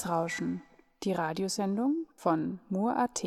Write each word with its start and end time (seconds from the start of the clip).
Netzrauschen, 0.00 0.62
die 1.02 1.12
Radiosendung 1.12 2.06
von 2.16 2.58
Mur.at. 2.70 3.22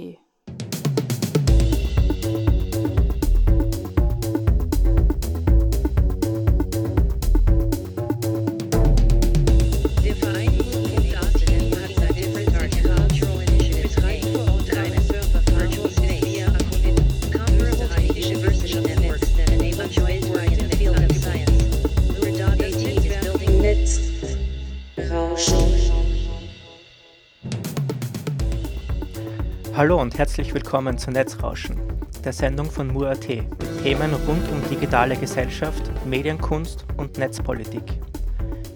Hallo 29.76 30.00
und 30.00 30.20
herzlich 30.20 30.54
willkommen 30.54 31.00
zu 31.00 31.10
Netzrauschen, 31.10 31.82
der 32.24 32.32
Sendung 32.32 32.70
von 32.70 32.94
Mur.at 32.94 33.28
mit 33.28 33.82
Themen 33.82 34.14
rund 34.28 34.48
um 34.52 34.62
digitale 34.70 35.16
Gesellschaft, 35.16 35.82
Medienkunst 36.06 36.86
und 36.98 37.18
Netzpolitik. 37.18 37.82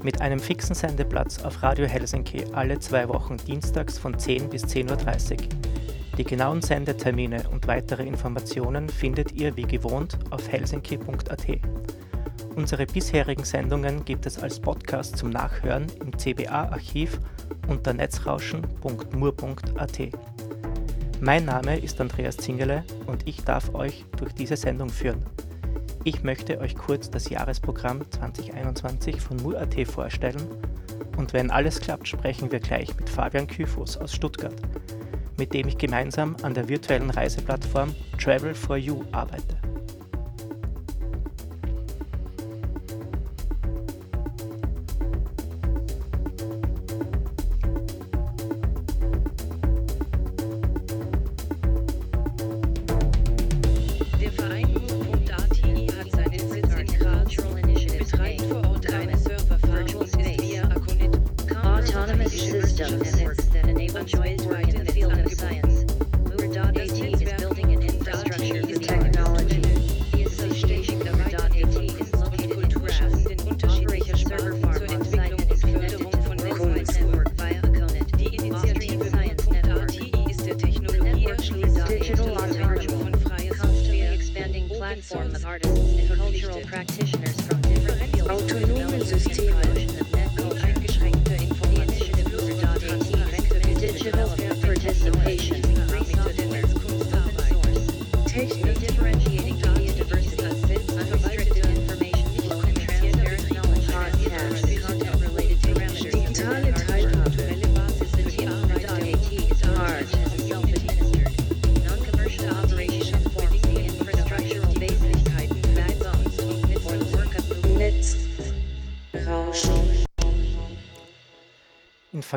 Mit 0.02 0.22
einem 0.22 0.40
fixen 0.40 0.74
Sendeplatz 0.74 1.44
auf 1.44 1.62
Radio 1.62 1.86
Helsinki 1.86 2.46
alle 2.54 2.80
zwei 2.80 3.08
Wochen 3.10 3.38
dienstags 3.38 4.00
von 4.00 4.18
10 4.18 4.50
bis 4.50 4.66
10.30 4.66 5.34
Uhr. 5.34 5.38
Die 6.18 6.24
genauen 6.24 6.64
Sendetermine 6.64 7.48
und 7.52 7.68
weitere 7.68 8.04
Informationen 8.04 8.90
findet 8.90 9.34
ihr 9.34 9.56
wie 9.56 9.68
gewohnt 9.68 10.18
auf 10.32 10.52
helsinki.at. 10.52 11.46
Unsere 12.56 12.88
bisherigen 12.88 13.44
Sendungen 13.44 14.04
gibt 14.04 14.26
es 14.26 14.42
als 14.42 14.60
Podcast 14.60 15.16
zum 15.16 15.30
Nachhören 15.30 15.86
im 16.02 16.18
CBA-Archiv 16.18 17.20
unter 17.68 17.94
netzrauschen.mur.at. 17.94 20.00
Mein 21.20 21.46
Name 21.46 21.80
ist 21.80 22.00
Andreas 22.00 22.38
Zingerle 22.38 22.84
und 23.08 23.28
ich 23.28 23.44
darf 23.44 23.74
euch 23.74 24.06
durch 24.18 24.34
diese 24.34 24.56
Sendung 24.56 24.90
führen. 24.90 25.26
Ich 26.04 26.24
möchte 26.24 26.60
euch 26.60 26.76
kurz 26.76 27.10
das 27.10 27.30
Jahresprogramm 27.30 28.02
2021 28.12 29.20
von 29.20 29.38
Mur.at 29.38 29.76
vorstellen 29.88 30.42
und 31.18 31.34
wenn 31.34 31.50
alles 31.50 31.82
klappt, 31.82 32.08
sprechen 32.08 32.52
wir 32.52 32.60
gleich 32.60 32.96
mit 32.96 33.10
Fabian 33.10 33.48
Kyfos 33.48 33.98
aus 33.98 34.14
Stuttgart, 34.14 34.56
mit 35.38 35.56
dem 35.56 35.68
ich 35.68 35.80
gemeinsam 35.80 36.36
an 36.44 36.54
der 36.54 36.70
virtuellen 36.70 37.10
Reiseplattform 37.10 37.96
Travel 38.20 38.54
for 38.54 38.78
You 38.78 39.02
arbeite. 39.12 39.58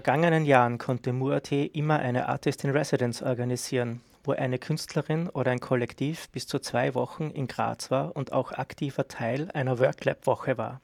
Vergangenen 0.00 0.46
Jahren 0.46 0.78
konnte 0.78 1.12
Mur.at 1.12 1.52
immer 1.52 1.98
eine 1.98 2.26
Artist 2.26 2.64
in 2.64 2.70
Residence 2.70 3.22
organisieren, 3.22 4.00
wo 4.24 4.32
eine 4.32 4.58
Künstlerin 4.58 5.28
oder 5.28 5.50
ein 5.50 5.60
Kollektiv 5.60 6.30
bis 6.30 6.46
zu 6.46 6.58
zwei 6.58 6.94
Wochen 6.94 7.24
in 7.24 7.46
Graz 7.46 7.90
war 7.90 8.16
und 8.16 8.32
auch 8.32 8.52
aktiver 8.52 9.08
Teil 9.08 9.50
einer 9.52 9.78
Worklab-Woche 9.78 10.56
war. 10.56 10.80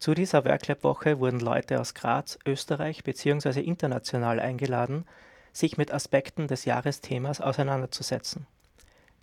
Zu 0.00 0.14
dieser 0.14 0.44
Worklab-Woche 0.44 1.20
wurden 1.20 1.38
Leute 1.38 1.80
aus 1.80 1.94
Graz, 1.94 2.36
Österreich 2.44 3.04
bzw. 3.04 3.60
international 3.60 4.40
eingeladen, 4.40 5.04
sich 5.52 5.78
mit 5.78 5.92
Aspekten 5.92 6.48
des 6.48 6.64
Jahresthemas 6.64 7.40
auseinanderzusetzen. 7.40 8.48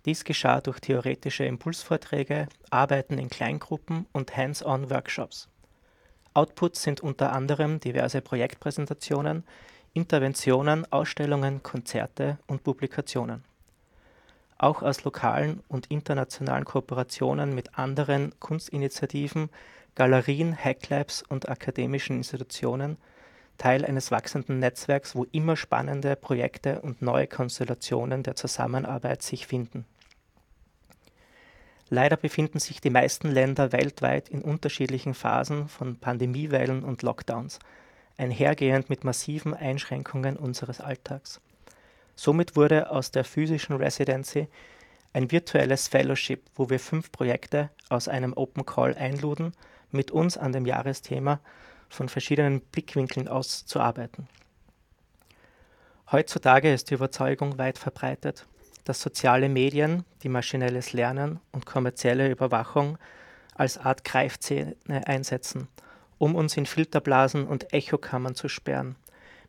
Dies 0.06 0.24
geschah 0.24 0.62
durch 0.62 0.80
theoretische 0.80 1.44
Impulsvorträge, 1.44 2.48
Arbeiten 2.70 3.18
in 3.18 3.28
Kleingruppen 3.28 4.06
und 4.12 4.34
Hands-on-Workshops. 4.34 5.50
Outputs 6.34 6.82
sind 6.82 7.00
unter 7.00 7.32
anderem 7.32 7.78
diverse 7.80 8.20
Projektpräsentationen, 8.20 9.44
Interventionen, 9.92 10.90
Ausstellungen, 10.90 11.62
Konzerte 11.62 12.38
und 12.46 12.64
Publikationen. 12.64 13.44
Auch 14.56 14.82
aus 14.82 15.04
lokalen 15.04 15.62
und 15.68 15.86
internationalen 15.90 16.64
Kooperationen 16.64 17.54
mit 17.54 17.78
anderen 17.78 18.32
Kunstinitiativen, 18.40 19.50
Galerien, 19.94 20.56
Hacklabs 20.56 21.22
und 21.22 21.48
akademischen 21.48 22.16
Institutionen, 22.16 22.96
Teil 23.58 23.84
eines 23.84 24.10
wachsenden 24.10 24.58
Netzwerks, 24.58 25.14
wo 25.14 25.24
immer 25.32 25.56
spannende 25.56 26.16
Projekte 26.16 26.80
und 26.80 27.02
neue 27.02 27.26
Konstellationen 27.26 28.22
der 28.22 28.34
Zusammenarbeit 28.36 29.22
sich 29.22 29.46
finden. 29.46 29.84
Leider 31.94 32.16
befinden 32.16 32.58
sich 32.58 32.80
die 32.80 32.88
meisten 32.88 33.30
Länder 33.30 33.70
weltweit 33.70 34.30
in 34.30 34.40
unterschiedlichen 34.40 35.12
Phasen 35.12 35.68
von 35.68 35.98
Pandemiewellen 35.98 36.84
und 36.84 37.02
Lockdowns, 37.02 37.58
einhergehend 38.16 38.88
mit 38.88 39.04
massiven 39.04 39.52
Einschränkungen 39.52 40.38
unseres 40.38 40.80
Alltags. 40.80 41.42
Somit 42.14 42.56
wurde 42.56 42.90
aus 42.90 43.10
der 43.10 43.24
physischen 43.24 43.76
Residency 43.76 44.48
ein 45.12 45.30
virtuelles 45.30 45.88
Fellowship, 45.88 46.42
wo 46.54 46.70
wir 46.70 46.80
fünf 46.80 47.12
Projekte 47.12 47.68
aus 47.90 48.08
einem 48.08 48.32
Open 48.32 48.64
Call 48.64 48.94
einluden, 48.94 49.52
mit 49.90 50.10
uns 50.10 50.38
an 50.38 50.52
dem 50.52 50.64
Jahresthema 50.64 51.40
von 51.90 52.08
verschiedenen 52.08 52.62
Blickwinkeln 52.62 53.28
aus 53.28 53.66
zu 53.66 53.80
arbeiten. 53.80 54.28
Heutzutage 56.10 56.72
ist 56.72 56.88
die 56.88 56.94
Überzeugung 56.94 57.58
weit 57.58 57.76
verbreitet, 57.76 58.46
dass 58.84 59.00
soziale 59.00 59.48
Medien, 59.48 60.04
die 60.22 60.28
maschinelles 60.28 60.92
Lernen 60.92 61.40
und 61.52 61.66
kommerzielle 61.66 62.30
Überwachung 62.30 62.98
als 63.54 63.78
Art 63.78 64.04
Greifzähne 64.04 64.76
einsetzen, 65.06 65.68
um 66.18 66.34
uns 66.34 66.56
in 66.56 66.66
Filterblasen 66.66 67.46
und 67.46 67.72
Echokammern 67.72 68.34
zu 68.34 68.48
sperren, 68.48 68.96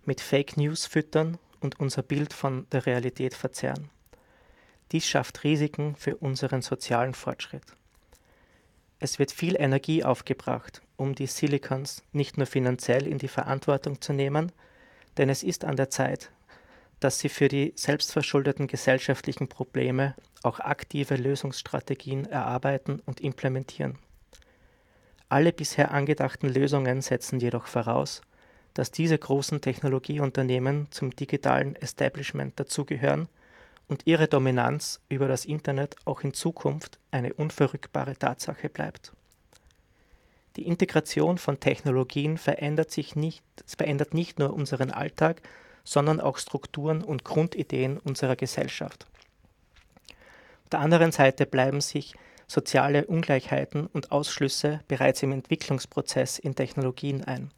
mit 0.06 0.22
Fake 0.22 0.58
News 0.58 0.86
füttern 0.86 1.38
und 1.62 1.80
unser 1.80 2.04
Bild 2.04 2.34
von 2.34 2.68
der 2.72 2.86
Realität 2.86 3.34
verzerren. 3.34 3.90
Dies 4.92 5.08
schafft 5.08 5.44
Risiken 5.44 5.96
für 5.96 6.18
unseren 6.18 6.62
sozialen 6.62 7.14
Fortschritt. 7.14 7.64
Es 9.00 9.18
wird 9.20 9.32
viel 9.32 9.56
Energie 9.60 10.04
aufgebracht, 10.04 10.82
um 10.98 11.16
die 11.16 11.28
Silicons 11.28 12.04
nicht 12.12 12.38
nur 12.38 12.48
finanziell 12.48 13.08
in 13.08 13.18
die 13.18 13.28
Verantwortung 13.28 14.02
zu 14.02 14.14
nehmen, 14.14 14.52
denn 15.18 15.30
es 15.30 15.44
ist 15.44 15.66
an 15.66 15.76
der 15.76 15.90
Zeit, 15.90 16.32
dass 17.04 17.20
sie 17.20 17.28
für 17.28 17.50
die 17.50 17.74
selbstverschuldeten 17.76 18.68
gesellschaftlichen 18.68 19.50
Probleme 19.50 20.16
auch 20.42 20.62
aktive 20.62 21.18
Lösungsstrategien 21.18 22.26
erarbeiten 22.26 23.02
und 23.06 23.20
implementieren. 23.20 24.00
Alle 25.28 25.52
bisher 25.52 25.92
angedachten 25.92 26.48
Lösungen 26.48 27.02
setzen 27.02 27.42
jedoch 27.42 27.68
voraus, 27.68 28.22
dass 28.74 28.92
diese 28.92 29.18
großen 29.18 29.60
Technologieunternehmen 29.60 30.88
zum 30.92 31.14
digitalen 31.14 31.76
Establishment 31.76 32.58
dazugehören 32.60 33.28
und 33.90 34.04
ihre 34.06 34.28
Dominanz 34.30 35.02
über 35.10 35.28
das 35.28 35.44
Internet 35.44 35.96
auch 36.06 36.22
in 36.22 36.34
Zukunft 36.34 37.00
eine 37.12 37.34
unverrückbare 37.34 38.16
Tatsache 38.16 38.70
bleibt. 38.70 39.12
Die 40.56 40.68
Integration 40.68 41.38
von 41.38 41.60
Technologien 41.60 42.38
verändert, 42.38 42.92
sich 42.92 43.16
nicht, 43.16 43.44
verändert 43.66 44.14
nicht 44.14 44.40
nur 44.40 44.54
unseren 44.54 44.92
Alltag, 44.92 45.42
sondern 45.84 46.20
auch 46.22 46.38
Strukturen 46.38 47.04
und 47.04 47.24
Grundideen 47.24 47.98
unserer 47.98 48.36
Gesellschaft. 48.36 49.06
Auf 50.64 50.70
der 50.72 50.80
anderen 50.80 51.12
Seite 51.12 51.46
bleiben 51.46 51.82
sich 51.82 52.16
soziale 52.48 53.06
Ungleichheiten 53.06 53.88
und 53.88 54.12
Ausschlüsse 54.12 54.82
bereits 54.88 55.24
im 55.24 55.32
Entwicklungsprozess 55.32 56.40
in 56.40 56.56
Technologien 56.56 57.24
ein, 57.24 57.52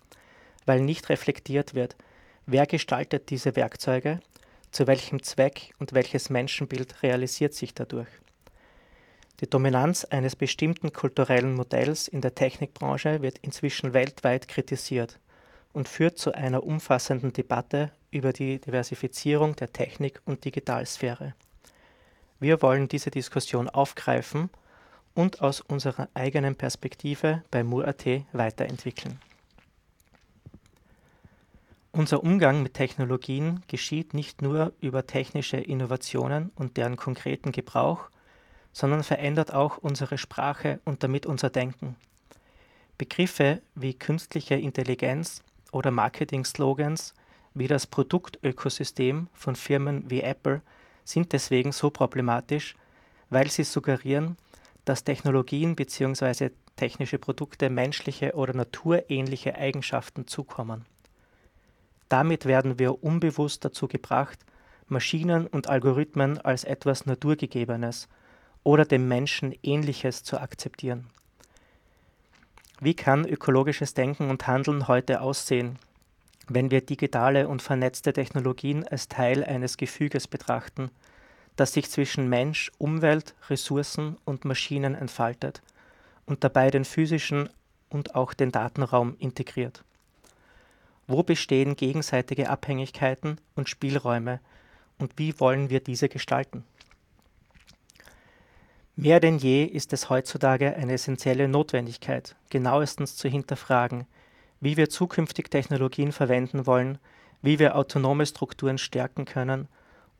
weil 0.66 0.81
nicht 0.81 1.10
reflektiert 1.10 1.74
wird, 1.74 1.95
wer 2.45 2.66
gestaltet 2.66 3.30
diese 3.30 3.56
Werkzeuge, 3.56 4.19
zu 4.71 4.88
welchem 4.88 5.24
Zweck 5.24 5.74
und 5.80 5.94
welches 5.94 6.30
Menschenbild 6.30 7.01
realisiert 7.04 7.54
sich 7.54 7.74
dadurch. 7.74 8.10
Die 9.42 9.50
Dominanz 9.50 10.06
eines 10.06 10.36
bestimmten 10.36 10.94
kulturellen 10.94 11.56
Modells 11.56 12.07
in 12.07 12.21
der 12.21 12.36
Technikbranche 12.36 13.21
wird 13.21 13.38
inzwischen 13.39 13.94
weltweit 13.94 14.48
kritisiert 14.48 15.19
und 15.74 15.89
führt 15.89 16.18
zu 16.18 16.33
einer 16.33 16.63
umfassenden 16.63 17.33
Debatte 17.33 17.92
über 18.16 18.32
die 18.32 18.60
Diversifizierung 18.60 19.58
der 19.58 19.74
Technik- 19.74 20.22
und 20.24 20.46
Digitalsphäre. 20.46 21.36
Wir 22.40 22.62
wollen 22.62 22.88
diese 22.88 23.12
Diskussion 23.12 23.70
aufgreifen 23.70 24.50
und 25.14 25.42
aus 25.42 25.60
unserer 25.60 26.08
eigenen 26.14 26.56
Perspektive 26.56 27.44
bei 27.52 27.64
Mur.at 27.64 28.06
weiterentwickeln. 28.32 29.20
Unser 31.92 32.24
Umgang 32.24 32.64
mit 32.64 32.74
Technologien 32.74 33.64
geschieht 33.68 34.14
nicht 34.14 34.42
nur 34.42 34.72
über 34.80 35.06
technische 35.06 35.58
Innovationen 35.58 36.52
und 36.56 36.78
deren 36.78 36.96
konkreten 36.96 37.52
Gebrauch, 37.52 38.10
sondern 38.72 39.04
verändert 39.04 39.54
auch 39.54 39.78
unsere 39.78 40.18
Sprache 40.18 40.80
und 40.86 41.04
damit 41.04 41.26
unser 41.26 41.50
Denken. 41.50 41.98
Begriffe 42.98 43.62
wie 43.76 43.94
künstliche 43.94 44.56
Intelligenz 44.56 45.44
oder 45.74 45.92
Marketing-Slogans 45.92 47.14
wie 47.56 47.68
das 47.68 47.88
Produktökosystem 47.88 49.28
von 49.34 49.56
Firmen 49.56 50.10
wie 50.12 50.22
Apple 50.22 50.62
sind 51.04 51.34
deswegen 51.34 51.72
so 51.72 51.90
problematisch, 51.90 52.75
weil 53.30 53.50
sie 53.50 53.63
suggerieren, 53.63 54.38
dass 54.84 55.04
Technologien 55.04 55.75
bzw. 55.75 56.52
technische 56.75 57.18
Produkte 57.18 57.69
menschliche 57.69 58.34
oder 58.36 58.54
naturähnliche 58.54 59.56
Eigenschaften 59.56 60.28
zukommen. 60.28 60.86
Damit 62.10 62.46
werden 62.46 62.78
wir 62.78 63.04
unbewusst 63.04 63.66
dazu 63.66 63.88
gebracht, 63.88 64.46
Maschinen 64.88 65.48
und 65.48 65.68
Algorithmen 65.68 66.40
als 66.40 66.63
etwas 66.63 67.07
Naturgegebenes 67.07 68.07
oder 68.63 68.86
dem 68.86 69.07
Menschen 69.07 69.56
Ähnliches 69.63 70.24
zu 70.24 70.40
akzeptieren. 70.40 71.07
Wie 72.81 72.94
kann 72.94 73.25
ökologisches 73.25 73.94
Denken 73.94 74.30
und 74.30 74.46
Handeln 74.48 74.88
heute 74.88 75.22
aussehen, 75.22 75.80
wenn 76.47 76.71
wir 76.71 76.81
digitale 76.81 77.47
und 77.47 77.62
vernetzte 77.62 78.13
Technologien 78.13 78.88
als 78.88 79.07
Teil 79.07 79.44
eines 79.44 79.77
Gefüges 79.77 80.27
betrachten, 80.27 80.92
das 81.56 81.74
sich 81.74 81.89
zwischen 81.89 82.30
Mensch, 82.30 82.71
Umwelt, 82.77 83.33
Ressourcen 83.50 84.18
und 84.25 84.45
Maschinen 84.45 84.95
entfaltet 84.95 85.62
und 86.25 86.44
dabei 86.44 86.69
den 86.69 86.86
physischen 86.86 87.50
und 87.89 88.15
auch 88.15 88.33
den 88.33 88.51
Datenraum 88.51 89.15
integriert. 89.19 89.83
Wo 91.07 91.24
bestehen 91.24 91.75
gegenseitige 91.75 92.50
Abhängigkeiten 92.50 93.39
und 93.56 93.69
Spielräume 93.69 94.39
und 94.97 95.13
wie 95.18 95.39
wollen 95.39 95.69
wir 95.69 95.80
diese 95.80 96.09
gestalten? 96.09 96.63
Mehr 98.95 99.19
denn 99.19 99.38
je 99.38 99.65
ist 99.65 99.92
es 99.94 100.09
heutzutage 100.09 100.75
eine 100.75 100.94
essentielle 100.94 101.47
Notwendigkeit, 101.47 102.36
genauestens 102.50 103.18
zu 103.18 103.27
hinterfragen, 103.27 104.07
wie 104.60 104.78
wir 104.78 104.90
zukünftig 104.90 105.50
Technologien 105.50 106.12
verwenden 106.12 106.66
wollen, 106.66 106.98
wie 107.42 107.60
wir 107.60 107.75
autonome 107.75 108.25
Strukturen 108.25 108.78
stärken 108.78 109.25
können 109.25 109.68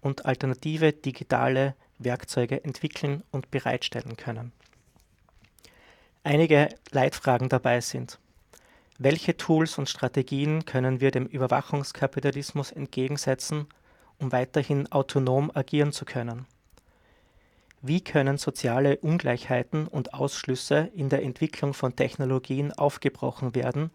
und 0.02 0.26
alternative 0.26 0.94
digitale 0.94 1.76
Werkzeuge 1.98 2.64
entwickeln 2.64 3.24
und 3.32 3.52
bereitstellen 3.52 4.18
können. 4.18 4.52
Einige 6.24 6.70
Leitfragen 6.92 7.50
dabei 7.50 7.82
sind, 7.82 8.20
welche 8.98 9.36
Tools 9.36 9.78
und 9.78 9.90
Strategien 9.90 10.66
können 10.66 11.02
wir 11.02 11.12
dem 11.12 11.26
Überwachungskapitalismus 11.26 12.72
entgegensetzen, 12.72 13.68
um 14.20 14.32
weiterhin 14.32 14.90
autonom 14.92 15.52
agieren 15.54 15.92
zu 15.92 16.06
können? 16.06 16.46
Wie 17.82 18.02
können 18.02 18.38
soziale 18.38 18.98
Ungleichheiten 18.98 19.88
und 19.88 20.14
Ausschlüsse 20.14 20.90
in 20.96 21.10
der 21.10 21.24
Entwicklung 21.24 21.74
von 21.74 21.96
Technologien 21.96 22.72
aufgebrochen 22.72 23.54
werden 23.54 23.92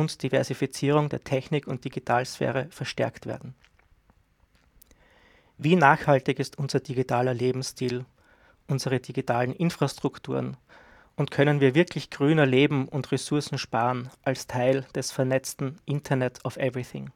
und 0.00 0.22
Diversifizierung 0.22 1.08
der 1.10 1.22
Technik- 1.22 1.66
und 1.66 1.84
Digitalsphäre 1.84 2.66
verstärkt 2.70 3.26
werden? 3.26 3.54
Wie 5.58 5.76
nachhaltig 5.76 6.38
ist 6.38 6.58
unser 6.58 6.80
digitaler 6.80 7.34
Lebensstil, 7.34 8.06
unsere 8.66 8.98
digitalen 8.98 9.52
Infrastrukturen 9.52 10.56
und 11.16 11.30
können 11.30 11.60
wir 11.60 11.74
wirklich 11.74 12.08
grüner 12.08 12.46
leben 12.46 12.88
und 12.88 13.12
Ressourcen 13.12 13.58
sparen 13.58 14.08
als 14.22 14.46
Teil 14.46 14.86
des 14.94 15.12
vernetzten 15.12 15.78
Internet 15.84 16.42
of 16.44 16.56
Everything? 16.56 17.10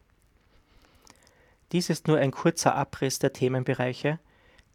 Dies 1.73 1.89
ist 1.89 2.07
nur 2.07 2.19
ein 2.19 2.31
kurzer 2.31 2.75
Abriss 2.75 3.19
der 3.19 3.33
Themenbereiche, 3.33 4.19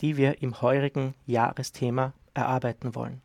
die 0.02 0.18
wir 0.18 0.42
im 0.42 0.62
heurigen 0.62 1.14
Jahresthema 1.28 2.14
erarbeiten 2.34 2.96
wollen. 2.96 3.22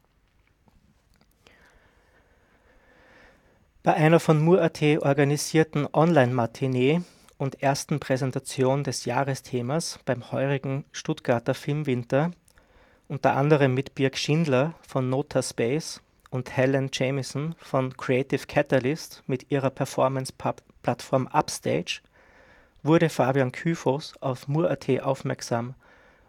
Bei 3.84 3.92
einer 3.92 4.18
von 4.18 4.42
Mur.at 4.42 4.80
organisierten 5.02 5.86
Online-Matinee 5.92 7.02
und 7.36 7.62
ersten 7.62 8.00
Präsentation 8.00 8.82
des 8.82 9.04
Jahresthemas 9.04 9.98
beim 10.06 10.32
heurigen 10.32 10.86
Stuttgarter 10.90 11.52
Filmwinter, 11.52 12.30
unter 13.08 13.36
anderem 13.36 13.74
mit 13.74 13.94
Birg 13.94 14.16
Schindler 14.16 14.72
von 14.88 15.10
Nota 15.10 15.42
Space 15.42 16.00
und 16.30 16.56
Helen 16.56 16.88
Jamieson 16.94 17.56
von 17.58 17.94
Creative 17.94 18.46
Catalyst 18.46 19.22
mit 19.26 19.50
ihrer 19.50 19.68
Performance-Plattform 19.68 21.26
Upstage, 21.30 22.00
wurde 22.82 23.10
Fabian 23.10 23.52
Kyphos 23.52 24.14
auf 24.22 24.48
Mur.at 24.48 24.88
aufmerksam 25.02 25.74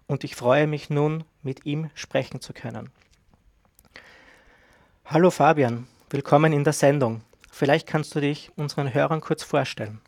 und 0.08 0.26
ich 0.26 0.36
freue 0.36 0.68
mich 0.68 0.90
nun, 0.90 1.24
mit 1.42 1.66
ihm 1.66 1.90
sprechen 1.94 2.42
zu 2.42 2.52
können. 2.52 2.90
Hallo 5.06 5.32
Fabian, 5.32 5.88
willkommen 6.10 6.52
in 6.52 6.66
der 6.66 6.74
Sendung. 6.74 7.22
Vielleicht 7.58 7.88
kannst 7.88 8.14
du 8.14 8.20
dich 8.20 8.52
unseren 8.58 8.94
Hörern 8.94 9.22
kurz 9.22 9.42
vorstellen. 9.42 10.02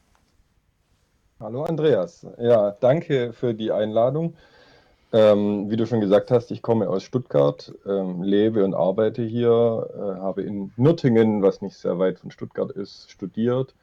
Hallo 1.39 1.63
Andreas. 1.63 2.27
Ja, 2.37 2.71
danke 2.71 3.31
für 3.31 3.53
die 3.53 3.71
Einladung. 3.71 4.33
Ähm, 5.13 5.71
wie 5.71 5.77
du 5.77 5.87
schon 5.87 6.01
gesagt 6.01 6.29
hast, 6.29 6.51
ich 6.51 6.61
komme 6.61 6.89
aus 6.89 7.03
Stuttgart, 7.03 7.73
ähm, 7.85 8.21
lebe 8.21 8.65
und 8.65 8.73
arbeite 8.73 9.23
hier, 9.23 9.89
äh, 9.95 10.19
habe 10.19 10.41
in 10.41 10.73
Nürtingen, 10.75 11.41
was 11.41 11.61
nicht 11.61 11.77
sehr 11.77 11.97
weit 11.99 12.19
von 12.19 12.31
Stuttgart 12.31 12.69
ist, 12.69 13.09
studiert 13.09 13.73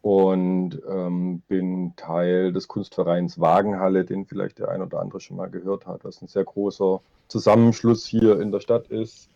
und 0.00 0.80
ähm, 0.88 1.42
bin 1.48 1.94
Teil 1.96 2.52
des 2.52 2.68
Kunstvereins 2.68 3.40
Wagenhalle, 3.40 4.04
den 4.04 4.24
vielleicht 4.24 4.60
der 4.60 4.68
ein 4.68 4.82
oder 4.82 5.00
andere 5.00 5.18
schon 5.18 5.36
mal 5.36 5.50
gehört 5.50 5.84
hat, 5.88 6.04
was 6.04 6.22
ein 6.22 6.28
sehr 6.28 6.44
großer 6.44 7.00
Zusammenschluss 7.26 8.06
hier 8.06 8.40
in 8.40 8.52
der 8.52 8.60
Stadt 8.60 8.86
ist. 8.86 9.28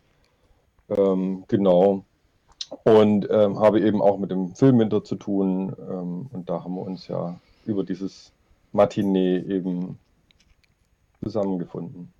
Ähm, 0.90 1.42
genau. 1.48 2.04
Und 2.84 3.28
ähm, 3.30 3.58
habe 3.58 3.80
eben 3.80 4.02
auch 4.02 4.18
mit 4.18 4.30
dem 4.30 4.54
Filmwinter 4.54 5.02
zu 5.04 5.16
tun. 5.16 5.74
Ähm, 5.78 6.28
und 6.32 6.48
da 6.48 6.64
haben 6.64 6.74
wir 6.74 6.82
uns 6.82 7.08
ja 7.08 7.38
über 7.64 7.84
dieses 7.84 8.32
Matinee 8.72 9.38
eben 9.38 9.98
zusammengefunden. 11.22 12.12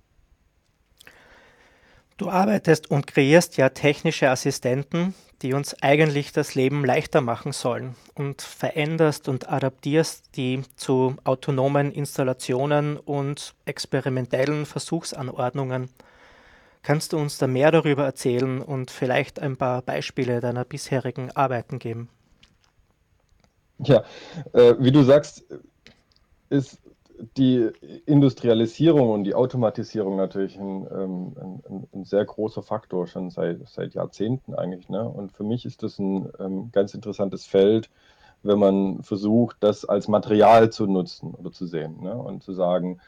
Du 2.17 2.29
arbeitest 2.29 2.91
und 2.91 3.07
kreierst 3.07 3.55
ja 3.55 3.69
technische 3.69 4.29
Assistenten, 4.29 5.15
die 5.41 5.53
uns 5.53 5.81
eigentlich 5.81 6.33
das 6.33 6.53
Leben 6.53 6.83
leichter 6.83 7.21
machen 7.21 7.53
sollen 7.53 7.95
und 8.13 8.41
veränderst 8.41 9.29
und 9.29 9.49
adaptierst 9.49 10.35
die 10.35 10.63
zu 10.75 11.15
autonomen 11.23 11.93
Installationen 11.93 12.97
und 12.97 13.55
experimentellen 13.63 14.65
Versuchsanordnungen. 14.65 15.87
Kannst 16.81 17.13
du 17.13 17.17
uns 17.17 17.37
da 17.37 17.47
mehr 17.47 17.71
darüber 17.71 18.05
erzählen 18.05 18.61
und 18.61 18.89
vielleicht 18.89 19.39
ein 19.39 19.57
paar 19.57 19.81
Beispiele 19.81 20.39
deiner 20.39 20.65
bisherigen 20.65 21.31
Arbeiten 21.31 21.77
geben? 21.77 22.09
Ja, 23.79 24.03
äh, 24.53 24.75
wie 24.79 24.91
du 24.91 25.03
sagst, 25.03 25.45
ist 26.49 26.79
die 27.37 27.69
Industrialisierung 28.05 29.09
und 29.09 29.23
die 29.25 29.35
Automatisierung 29.35 30.15
natürlich 30.15 30.57
ein, 30.57 30.87
ähm, 30.91 31.35
ein, 31.39 31.87
ein, 31.93 32.05
sehr 32.05 32.23
großer 32.23 32.63
Faktor, 32.63 33.07
schon 33.07 33.29
seit, 33.29 33.67
seit 33.67 33.93
Jahrzehnten 33.93 34.53
eigentlich. 34.55 34.89
Ne? 34.89 35.07
Und 35.07 35.33
für 35.33 35.43
mich 35.43 35.65
ist 35.65 35.83
das 35.83 35.99
ein 35.99 36.29
ähm, 36.39 36.71
ganz 36.71 36.93
interessantes 36.93 37.45
Feld, 37.45 37.89
wenn 38.43 38.59
man 38.59 39.03
versucht, 39.03 39.57
das 39.59 39.83
als 39.83 40.07
Material 40.07 40.71
zu 40.71 40.87
nutzen 40.87 41.33
oder 41.33 41.51
zu 41.51 41.67
sehen 41.67 42.01
ne? 42.01 42.15
und 42.15 42.41
zu 42.41 42.53
sagen, 42.53 42.99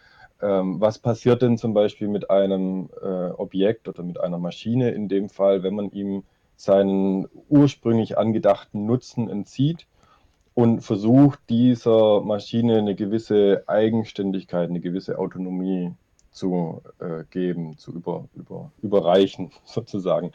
ähm, 0.41 0.81
was 0.81 0.99
passiert 0.99 1.41
denn 1.41 1.57
zum 1.57 1.73
Beispiel 1.73 2.07
mit 2.07 2.29
einem 2.29 2.89
äh, 3.01 3.29
Objekt 3.31 3.87
oder 3.87 4.03
mit 4.03 4.19
einer 4.19 4.37
Maschine 4.37 4.91
in 4.91 5.07
dem 5.07 5.29
Fall, 5.29 5.63
wenn 5.63 5.75
man 5.75 5.91
ihm 5.91 6.23
seinen 6.55 7.27
ursprünglich 7.49 8.17
angedachten 8.17 8.85
Nutzen 8.85 9.29
entzieht 9.29 9.87
und 10.53 10.81
versucht 10.81 11.39
dieser 11.49 12.21
Maschine 12.21 12.77
eine 12.77 12.95
gewisse 12.95 13.63
Eigenständigkeit, 13.67 14.69
eine 14.69 14.79
gewisse 14.79 15.17
Autonomie 15.17 15.93
zu 16.31 16.81
äh, 16.99 17.23
geben, 17.29 17.77
zu 17.77 17.91
über, 17.91 18.25
über, 18.35 18.71
überreichen 18.81 19.51
sozusagen. 19.65 20.31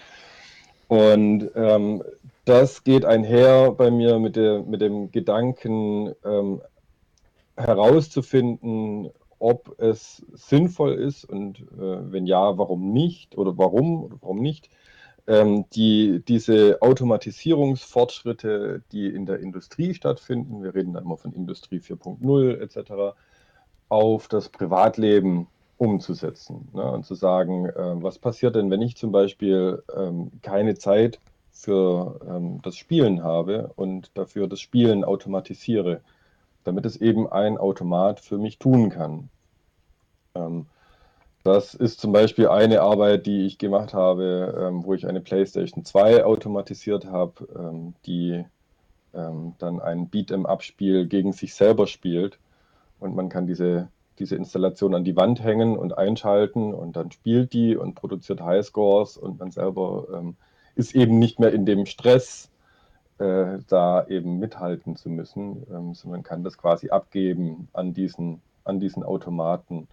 Und 0.88 1.50
ähm, 1.54 2.02
das 2.44 2.84
geht 2.84 3.04
einher 3.04 3.72
bei 3.72 3.90
mir 3.90 4.18
mit, 4.18 4.36
der, 4.36 4.62
mit 4.62 4.80
dem 4.80 5.10
Gedanken 5.10 6.14
ähm, 6.24 6.62
herauszufinden, 7.56 9.10
ob 9.38 9.80
es 9.80 10.24
sinnvoll 10.32 10.94
ist 10.94 11.24
und 11.24 11.60
äh, 11.60 12.12
wenn 12.12 12.26
ja, 12.26 12.58
warum 12.58 12.92
nicht 12.92 13.36
oder 13.36 13.56
warum 13.58 14.04
oder 14.04 14.16
warum 14.20 14.40
nicht, 14.40 14.70
ähm, 15.26 15.64
die, 15.74 16.22
diese 16.26 16.78
Automatisierungsfortschritte, 16.80 18.82
die 18.92 19.08
in 19.08 19.26
der 19.26 19.40
Industrie 19.40 19.94
stattfinden, 19.94 20.62
wir 20.62 20.74
reden 20.74 20.92
da 20.92 21.00
immer 21.00 21.16
von 21.16 21.32
Industrie 21.32 21.78
4.0 21.78 22.60
etc., 22.60 23.16
auf 23.88 24.28
das 24.28 24.48
Privatleben 24.48 25.48
umzusetzen 25.78 26.68
ne? 26.72 26.90
und 26.90 27.04
zu 27.04 27.14
sagen, 27.14 27.66
äh, 27.66 28.02
was 28.02 28.18
passiert 28.18 28.56
denn, 28.56 28.70
wenn 28.70 28.82
ich 28.82 28.96
zum 28.96 29.12
Beispiel 29.12 29.82
ähm, 29.96 30.30
keine 30.42 30.74
Zeit 30.74 31.20
für 31.52 32.20
ähm, 32.28 32.60
das 32.62 32.76
Spielen 32.76 33.22
habe 33.22 33.72
und 33.76 34.10
dafür 34.14 34.46
das 34.46 34.60
Spielen 34.60 35.04
automatisiere, 35.04 36.00
damit 36.66 36.84
es 36.84 36.96
eben 36.96 37.30
ein 37.30 37.58
Automat 37.58 38.18
für 38.18 38.38
mich 38.38 38.58
tun 38.58 38.90
kann. 38.90 39.28
Ähm, 40.34 40.66
das 41.44 41.74
ist 41.74 42.00
zum 42.00 42.10
Beispiel 42.10 42.48
eine 42.48 42.82
Arbeit, 42.82 43.26
die 43.26 43.46
ich 43.46 43.56
gemacht 43.56 43.94
habe, 43.94 44.52
ähm, 44.60 44.84
wo 44.84 44.94
ich 44.94 45.06
eine 45.06 45.20
PlayStation 45.20 45.84
2 45.84 46.24
automatisiert 46.24 47.06
habe, 47.06 47.46
ähm, 47.56 47.94
die 48.04 48.44
ähm, 49.14 49.54
dann 49.58 49.80
ein 49.80 50.10
Beat'em-up-Spiel 50.10 51.06
gegen 51.06 51.32
sich 51.32 51.54
selber 51.54 51.86
spielt. 51.86 52.40
Und 52.98 53.14
man 53.14 53.28
kann 53.28 53.46
diese, 53.46 53.88
diese 54.18 54.34
Installation 54.34 54.96
an 54.96 55.04
die 55.04 55.14
Wand 55.14 55.44
hängen 55.44 55.76
und 55.76 55.96
einschalten 55.96 56.74
und 56.74 56.96
dann 56.96 57.12
spielt 57.12 57.52
die 57.52 57.76
und 57.76 57.94
produziert 57.94 58.40
Highscores 58.40 59.16
und 59.16 59.38
man 59.38 59.52
selber 59.52 60.06
ähm, 60.12 60.34
ist 60.74 60.96
eben 60.96 61.20
nicht 61.20 61.38
mehr 61.38 61.52
in 61.52 61.64
dem 61.64 61.86
Stress, 61.86 62.50
äh, 63.18 63.58
da 63.68 64.06
eben 64.06 64.38
mithalten 64.38 64.96
zu 64.96 65.08
müssen, 65.08 65.66
ähm, 65.70 65.94
sondern 65.94 66.22
kann 66.22 66.44
das 66.44 66.58
quasi 66.58 66.90
abgeben 66.90 67.68
an 67.72 67.94
diesen, 67.94 68.42
an 68.64 68.80
diesen 68.80 69.02
Automaten. 69.02 69.88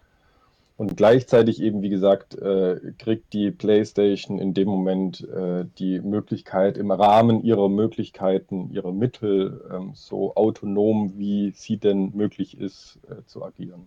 Und 0.76 0.96
gleichzeitig 0.96 1.62
eben, 1.62 1.82
wie 1.82 1.88
gesagt, 1.88 2.34
äh, 2.34 2.80
kriegt 2.98 3.32
die 3.32 3.52
PlayStation 3.52 4.40
in 4.40 4.54
dem 4.54 4.68
Moment 4.68 5.26
äh, 5.28 5.66
die 5.78 6.00
Möglichkeit, 6.00 6.76
im 6.78 6.90
Rahmen 6.90 7.44
ihrer 7.44 7.68
Möglichkeiten, 7.68 8.70
ihrer 8.72 8.92
Mittel, 8.92 9.64
ähm, 9.72 9.92
so 9.94 10.34
autonom, 10.34 11.16
wie 11.16 11.52
sie 11.54 11.76
denn 11.76 12.10
möglich 12.14 12.58
ist, 12.58 12.98
äh, 13.08 13.24
zu 13.26 13.44
agieren. 13.44 13.86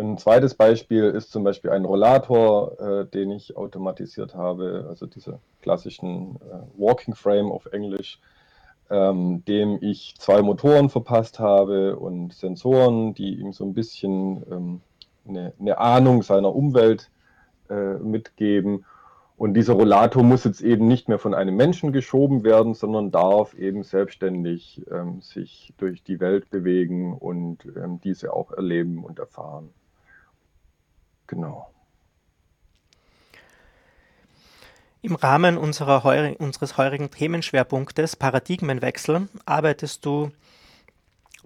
Ein 0.00 0.16
zweites 0.16 0.54
Beispiel 0.54 1.04
ist 1.10 1.30
zum 1.30 1.44
Beispiel 1.44 1.72
ein 1.72 1.84
Rollator, 1.84 2.80
äh, 2.80 3.06
den 3.06 3.30
ich 3.30 3.54
automatisiert 3.54 4.34
habe, 4.34 4.86
also 4.88 5.04
diese 5.04 5.40
klassischen 5.60 6.36
äh, 6.36 6.80
Walking 6.80 7.14
Frame 7.14 7.52
auf 7.52 7.66
Englisch, 7.66 8.18
ähm, 8.88 9.44
dem 9.44 9.76
ich 9.82 10.14
zwei 10.18 10.40
Motoren 10.40 10.88
verpasst 10.88 11.38
habe 11.38 11.96
und 11.96 12.32
Sensoren, 12.32 13.12
die 13.12 13.34
ihm 13.40 13.52
so 13.52 13.62
ein 13.64 13.74
bisschen 13.74 14.42
ähm, 14.50 14.80
eine, 15.28 15.52
eine 15.60 15.76
Ahnung 15.76 16.22
seiner 16.22 16.54
Umwelt 16.54 17.10
äh, 17.68 17.98
mitgeben. 17.98 18.86
Und 19.36 19.52
dieser 19.52 19.74
Rollator 19.74 20.22
muss 20.22 20.44
jetzt 20.44 20.62
eben 20.62 20.88
nicht 20.88 21.10
mehr 21.10 21.18
von 21.18 21.34
einem 21.34 21.56
Menschen 21.56 21.92
geschoben 21.92 22.42
werden, 22.42 22.72
sondern 22.72 23.10
darf 23.10 23.52
eben 23.52 23.82
selbstständig 23.82 24.80
ähm, 24.90 25.20
sich 25.20 25.74
durch 25.76 26.02
die 26.02 26.20
Welt 26.20 26.48
bewegen 26.48 27.12
und 27.12 27.66
ähm, 27.76 28.00
diese 28.02 28.32
auch 28.32 28.50
erleben 28.52 29.04
und 29.04 29.18
erfahren. 29.18 29.68
Genau. 31.30 31.70
Im 35.00 35.14
Rahmen 35.14 35.56
unserer 35.56 36.02
heu 36.02 36.34
unseres 36.38 36.76
heurigen 36.76 37.08
Themenschwerpunktes 37.08 38.16
Paradigmenwechsel 38.16 39.28
arbeitest 39.46 40.04
du 40.04 40.32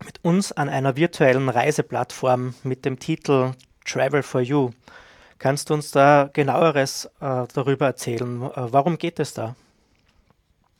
mit 0.02 0.24
uns 0.24 0.52
an 0.52 0.70
einer 0.70 0.96
virtuellen 0.96 1.50
Reiseplattform 1.50 2.54
mit 2.62 2.86
dem 2.86 2.98
Titel 2.98 3.52
Travel 3.84 4.22
for 4.22 4.40
You. 4.40 4.70
Kannst 5.38 5.68
du 5.68 5.74
uns 5.74 5.90
da 5.90 6.30
genaueres 6.32 7.04
äh, 7.20 7.44
darüber 7.52 7.84
erzählen? 7.84 8.42
Äh, 8.42 8.72
warum 8.72 8.96
geht 8.96 9.20
es 9.20 9.34
da? 9.34 9.54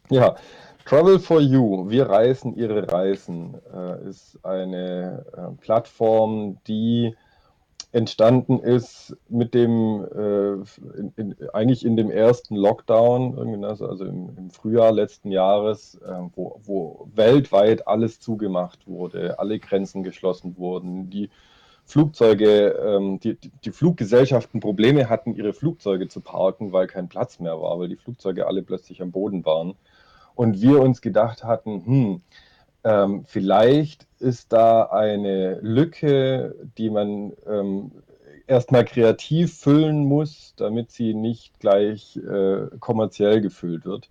Ja, 0.08 0.34
Travel 0.86 1.18
for 1.18 1.42
You, 1.42 1.90
wir 1.90 2.08
reisen 2.08 2.56
Ihre 2.56 2.90
Reisen, 2.90 3.60
äh, 3.70 4.08
ist 4.08 4.38
eine 4.42 5.26
äh, 5.36 5.62
Plattform, 5.62 6.58
die 6.66 7.14
entstanden 7.94 8.58
ist 8.58 9.16
mit 9.28 9.54
dem, 9.54 10.04
äh, 10.04 10.54
in, 10.98 11.12
in, 11.16 11.36
eigentlich 11.52 11.84
in 11.84 11.96
dem 11.96 12.10
ersten 12.10 12.56
Lockdown, 12.56 13.64
also, 13.64 13.86
also 13.86 14.04
im, 14.04 14.36
im, 14.36 14.50
Frühjahr 14.50 14.90
letzten 14.90 15.30
Jahres, 15.30 15.94
äh, 16.04 16.28
wo, 16.34 16.60
wo, 16.64 17.08
weltweit 17.14 17.86
alles 17.86 18.18
zugemacht 18.18 18.88
wurde, 18.88 19.38
alle 19.38 19.60
Grenzen 19.60 20.02
geschlossen 20.02 20.56
wurden, 20.58 21.08
die 21.08 21.30
Flugzeuge, 21.84 22.70
ähm, 22.84 23.20
die, 23.20 23.38
die 23.64 23.70
Fluggesellschaften 23.70 24.58
Probleme 24.58 25.08
hatten, 25.08 25.36
ihre 25.36 25.52
Flugzeuge 25.52 26.08
zu 26.08 26.20
parken, 26.20 26.72
weil 26.72 26.88
kein 26.88 27.08
Platz 27.08 27.38
mehr 27.38 27.60
war, 27.60 27.78
weil 27.78 27.88
die 27.88 27.96
Flugzeuge 27.96 28.48
alle 28.48 28.64
plötzlich 28.64 29.02
am 29.02 29.12
Boden 29.12 29.44
waren. 29.44 29.76
Und 30.34 30.60
wir 30.60 30.80
uns 30.80 31.00
gedacht 31.00 31.44
hatten, 31.44 31.86
hm, 31.86 32.22
ähm, 32.84 33.24
vielleicht 33.26 34.06
ist 34.18 34.52
da 34.52 34.84
eine 34.84 35.58
Lücke, 35.60 36.54
die 36.78 36.90
man 36.90 37.32
ähm, 37.46 37.90
erstmal 38.46 38.84
kreativ 38.84 39.58
füllen 39.58 40.04
muss, 40.04 40.54
damit 40.56 40.90
sie 40.90 41.14
nicht 41.14 41.58
gleich 41.60 42.16
äh, 42.16 42.68
kommerziell 42.80 43.40
gefüllt 43.40 43.84
wird. 43.84 44.08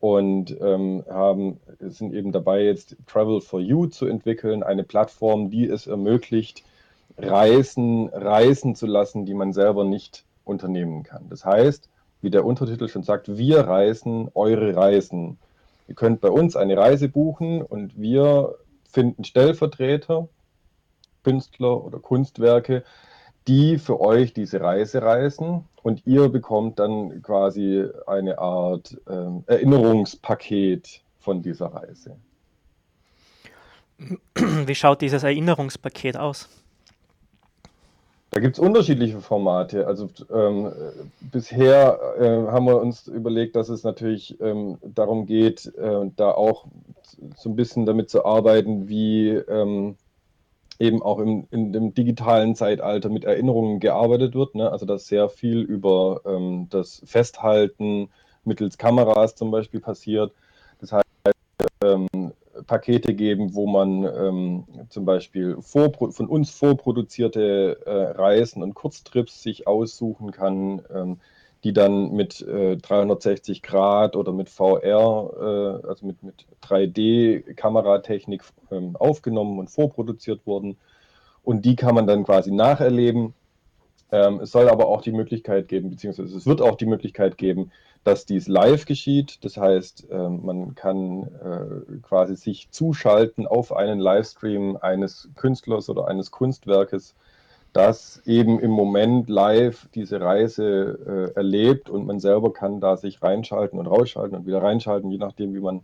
Und 0.00 0.56
ähm, 0.60 1.04
haben, 1.10 1.60
sind 1.80 2.14
eben 2.14 2.32
dabei, 2.32 2.64
jetzt 2.64 2.96
Travel 3.06 3.40
for 3.40 3.60
You 3.60 3.86
zu 3.86 4.06
entwickeln, 4.06 4.62
eine 4.62 4.82
Plattform, 4.82 5.50
die 5.50 5.66
es 5.66 5.86
ermöglicht, 5.86 6.64
Reisen 7.18 8.08
reisen 8.08 8.74
zu 8.74 8.86
lassen, 8.86 9.26
die 9.26 9.34
man 9.34 9.52
selber 9.52 9.84
nicht 9.84 10.24
unternehmen 10.44 11.02
kann. 11.02 11.26
Das 11.28 11.44
heißt, 11.44 11.88
wie 12.22 12.30
der 12.30 12.44
Untertitel 12.44 12.88
schon 12.88 13.02
sagt, 13.02 13.36
wir 13.36 13.60
reisen 13.60 14.28
eure 14.34 14.74
Reisen. 14.74 15.38
Ihr 15.90 15.96
könnt 15.96 16.20
bei 16.20 16.30
uns 16.30 16.54
eine 16.54 16.76
Reise 16.76 17.08
buchen 17.08 17.62
und 17.62 18.00
wir 18.00 18.54
finden 18.88 19.24
Stellvertreter, 19.24 20.28
Künstler 21.24 21.84
oder 21.84 21.98
Kunstwerke, 21.98 22.84
die 23.48 23.76
für 23.76 24.00
euch 24.00 24.32
diese 24.32 24.60
Reise 24.60 25.02
reisen 25.02 25.64
und 25.82 26.06
ihr 26.06 26.28
bekommt 26.28 26.78
dann 26.78 27.22
quasi 27.22 27.88
eine 28.06 28.38
Art 28.38 29.00
äh, 29.08 29.52
Erinnerungspaket 29.52 31.02
von 31.18 31.42
dieser 31.42 31.74
Reise. 31.74 32.16
Wie 34.36 34.74
schaut 34.76 35.00
dieses 35.00 35.24
Erinnerungspaket 35.24 36.16
aus? 36.16 36.48
Da 38.32 38.38
gibt 38.38 38.56
es 38.56 38.60
unterschiedliche 38.60 39.20
Formate. 39.20 39.86
Also 39.86 40.08
ähm, 40.32 40.72
bisher 41.20 41.98
äh, 42.18 42.52
haben 42.52 42.66
wir 42.66 42.80
uns 42.80 43.08
überlegt, 43.08 43.56
dass 43.56 43.68
es 43.68 43.82
natürlich 43.82 44.40
ähm, 44.40 44.78
darum 44.82 45.26
geht, 45.26 45.66
äh, 45.76 46.10
da 46.14 46.30
auch 46.30 46.66
so 47.36 47.50
ein 47.50 47.56
bisschen 47.56 47.86
damit 47.86 48.08
zu 48.08 48.24
arbeiten, 48.24 48.88
wie 48.88 49.30
ähm, 49.30 49.96
eben 50.78 51.02
auch 51.02 51.18
im, 51.18 51.48
in 51.50 51.72
dem 51.72 51.92
digitalen 51.92 52.54
Zeitalter 52.54 53.08
mit 53.08 53.24
Erinnerungen 53.24 53.80
gearbeitet 53.80 54.34
wird. 54.34 54.54
Ne? 54.54 54.70
Also 54.70 54.86
dass 54.86 55.06
sehr 55.06 55.28
viel 55.28 55.60
über 55.60 56.20
ähm, 56.24 56.68
das 56.70 57.02
Festhalten 57.04 58.10
mittels 58.44 58.78
Kameras 58.78 59.34
zum 59.34 59.50
Beispiel 59.50 59.80
passiert. 59.80 60.32
Das 60.80 60.92
heißt, 60.92 61.04
ähm, 61.84 62.32
Pakete 62.66 63.14
geben, 63.14 63.54
wo 63.54 63.66
man 63.66 64.04
ähm, 64.04 64.64
zum 64.88 65.04
Beispiel 65.04 65.56
von 65.60 66.26
uns 66.28 66.50
vorproduzierte 66.50 67.80
äh, 67.84 67.90
Reisen 67.90 68.62
und 68.62 68.74
Kurztrips 68.74 69.42
sich 69.42 69.66
aussuchen 69.66 70.30
kann, 70.30 70.82
ähm, 70.94 71.20
die 71.64 71.72
dann 71.72 72.12
mit 72.12 72.40
äh, 72.42 72.76
360 72.76 73.62
Grad 73.62 74.16
oder 74.16 74.32
mit 74.32 74.48
VR, 74.48 75.80
äh, 75.82 75.86
also 75.86 76.06
mit, 76.06 76.22
mit 76.22 76.46
3D-Kameratechnik 76.62 78.42
ähm, 78.70 78.96
aufgenommen 78.96 79.58
und 79.58 79.70
vorproduziert 79.70 80.46
wurden. 80.46 80.76
Und 81.42 81.64
die 81.64 81.76
kann 81.76 81.94
man 81.94 82.06
dann 82.06 82.24
quasi 82.24 82.50
nacherleben. 82.50 83.34
Ähm, 84.12 84.40
es 84.40 84.50
soll 84.50 84.68
aber 84.68 84.88
auch 84.88 85.02
die 85.02 85.12
Möglichkeit 85.12 85.68
geben, 85.68 85.90
beziehungsweise 85.90 86.36
es 86.36 86.46
wird 86.46 86.60
auch 86.60 86.76
die 86.76 86.86
Möglichkeit 86.86 87.38
geben, 87.38 87.70
dass 88.04 88.26
dies 88.26 88.48
live 88.48 88.86
geschieht. 88.86 89.44
Das 89.44 89.56
heißt, 89.56 90.08
ähm, 90.10 90.40
man 90.44 90.74
kann 90.74 91.22
äh, 91.22 91.98
quasi 92.02 92.36
sich 92.36 92.70
zuschalten 92.70 93.46
auf 93.46 93.74
einen 93.74 94.00
Livestream 94.00 94.76
eines 94.80 95.28
Künstlers 95.36 95.88
oder 95.88 96.08
eines 96.08 96.30
Kunstwerkes, 96.30 97.14
das 97.72 98.20
eben 98.26 98.58
im 98.58 98.70
Moment 98.70 99.28
live 99.28 99.88
diese 99.94 100.20
Reise 100.20 101.30
äh, 101.34 101.36
erlebt 101.36 101.88
und 101.88 102.04
man 102.06 102.18
selber 102.18 102.52
kann 102.52 102.80
da 102.80 102.96
sich 102.96 103.22
reinschalten 103.22 103.78
und 103.78 103.86
rausschalten 103.86 104.36
und 104.36 104.46
wieder 104.46 104.62
reinschalten, 104.62 105.10
je 105.10 105.18
nachdem, 105.18 105.54
wie 105.54 105.60
man 105.60 105.82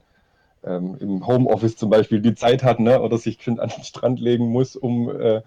ähm, 0.64 0.96
im 0.98 1.26
Homeoffice 1.26 1.76
zum 1.76 1.90
Beispiel 1.90 2.20
die 2.20 2.34
Zeit 2.34 2.64
hat 2.64 2.80
ne, 2.80 3.00
oder 3.00 3.18
sich 3.18 3.46
an 3.46 3.56
den 3.56 3.84
Strand 3.84 4.18
legen 4.18 4.48
muss, 4.48 4.74
um 4.74 5.10
äh, 5.10 5.42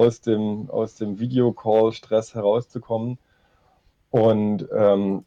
aus 0.00 0.22
dem, 0.22 0.70
aus 0.70 0.94
dem 0.94 1.20
Videocall-Stress 1.20 2.34
herauszukommen. 2.34 3.18
Und 4.10 4.66
ähm, 4.74 5.24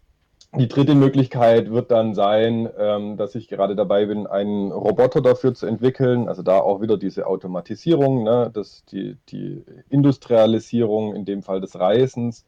die 0.55 0.67
dritte 0.67 0.95
Möglichkeit 0.95 1.71
wird 1.71 1.91
dann 1.91 2.15
sein, 2.15 2.69
ähm, 2.77 3.17
dass 3.17 3.35
ich 3.35 3.47
gerade 3.47 3.75
dabei 3.75 4.07
bin, 4.07 4.25
einen 4.27 4.71
Roboter 4.71 5.21
dafür 5.21 5.53
zu 5.53 5.67
entwickeln. 5.67 6.27
Also 6.27 6.41
da 6.41 6.59
auch 6.59 6.81
wieder 6.81 6.97
diese 6.97 7.27
Automatisierung, 7.27 8.23
ne, 8.23 8.49
das, 8.51 8.83
die, 8.85 9.17
die 9.29 9.63
Industrialisierung, 9.89 11.15
in 11.15 11.25
dem 11.25 11.43
Fall 11.43 11.61
des 11.61 11.79
Reisens, 11.79 12.45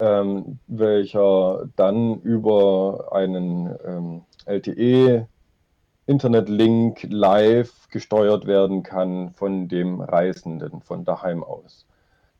ähm, 0.00 0.58
welcher 0.66 1.68
dann 1.76 2.20
über 2.20 3.08
einen 3.12 3.74
ähm, 3.86 4.22
LTE 4.46 5.28
Internetlink 6.06 7.06
live 7.10 7.88
gesteuert 7.88 8.46
werden 8.46 8.82
kann 8.82 9.30
von 9.30 9.68
dem 9.68 10.00
Reisenden 10.00 10.82
von 10.82 11.04
daheim 11.04 11.42
aus. 11.42 11.86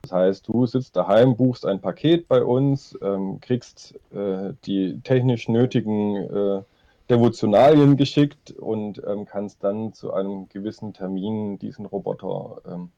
Das 0.02 0.12
heißt, 0.12 0.49
du 0.49 0.66
sitzt 0.66 0.97
daheim, 0.97 1.35
buchst 1.35 1.64
ein 1.64 1.80
Paket 1.80 2.28
bei 2.28 2.44
uns, 2.44 2.99
ähm, 3.00 3.40
kriegst 3.40 3.94
äh, 4.14 4.52
die 4.66 5.00
technisch 5.00 5.49
nötigen 5.49 6.16
äh, 6.16 6.62
Devotionalien 7.09 7.97
geschickt 7.97 8.50
und 8.50 9.02
ähm, 9.06 9.25
kannst 9.25 9.64
dann 9.64 9.94
zu 9.94 10.12
einem 10.12 10.49
gewissen 10.50 10.92
Termin 10.92 11.59
diesen 11.59 11.87
Roboter 11.87 12.61
ähm, 12.66 12.90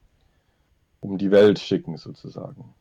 um 0.99 1.17
die 1.17 1.31
Welt 1.31 1.59
schicken, 1.59 1.95
sozusagen. 1.97 2.73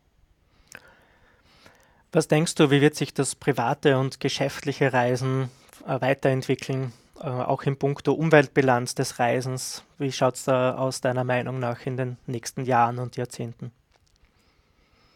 Was 2.13 2.29
denkst 2.29 2.55
du, 2.57 2.71
wie 2.71 2.81
wird 2.81 2.95
sich 2.95 3.15
das 3.15 3.35
private 3.35 3.99
und 3.99 4.19
geschäftliche 4.21 4.93
Reisen 4.93 5.51
äh, 5.87 6.01
weiterentwickeln, 6.01 6.93
äh, 7.21 7.29
auch 7.29 7.63
in 7.63 7.79
puncto 7.79 8.13
Umweltbilanz 8.13 8.95
des 8.95 9.19
Reisens? 9.19 9.85
Wie 9.99 10.13
schaut 10.13 10.35
es 10.37 10.45
da 10.45 10.77
aus 10.77 11.01
deiner 11.01 11.25
Meinung 11.25 11.59
nach 11.59 11.87
in 11.87 11.97
den 11.97 12.17
nächsten 12.27 12.65
Jahren 12.65 12.99
und 12.99 13.17
Jahrzehnten? 13.17 13.73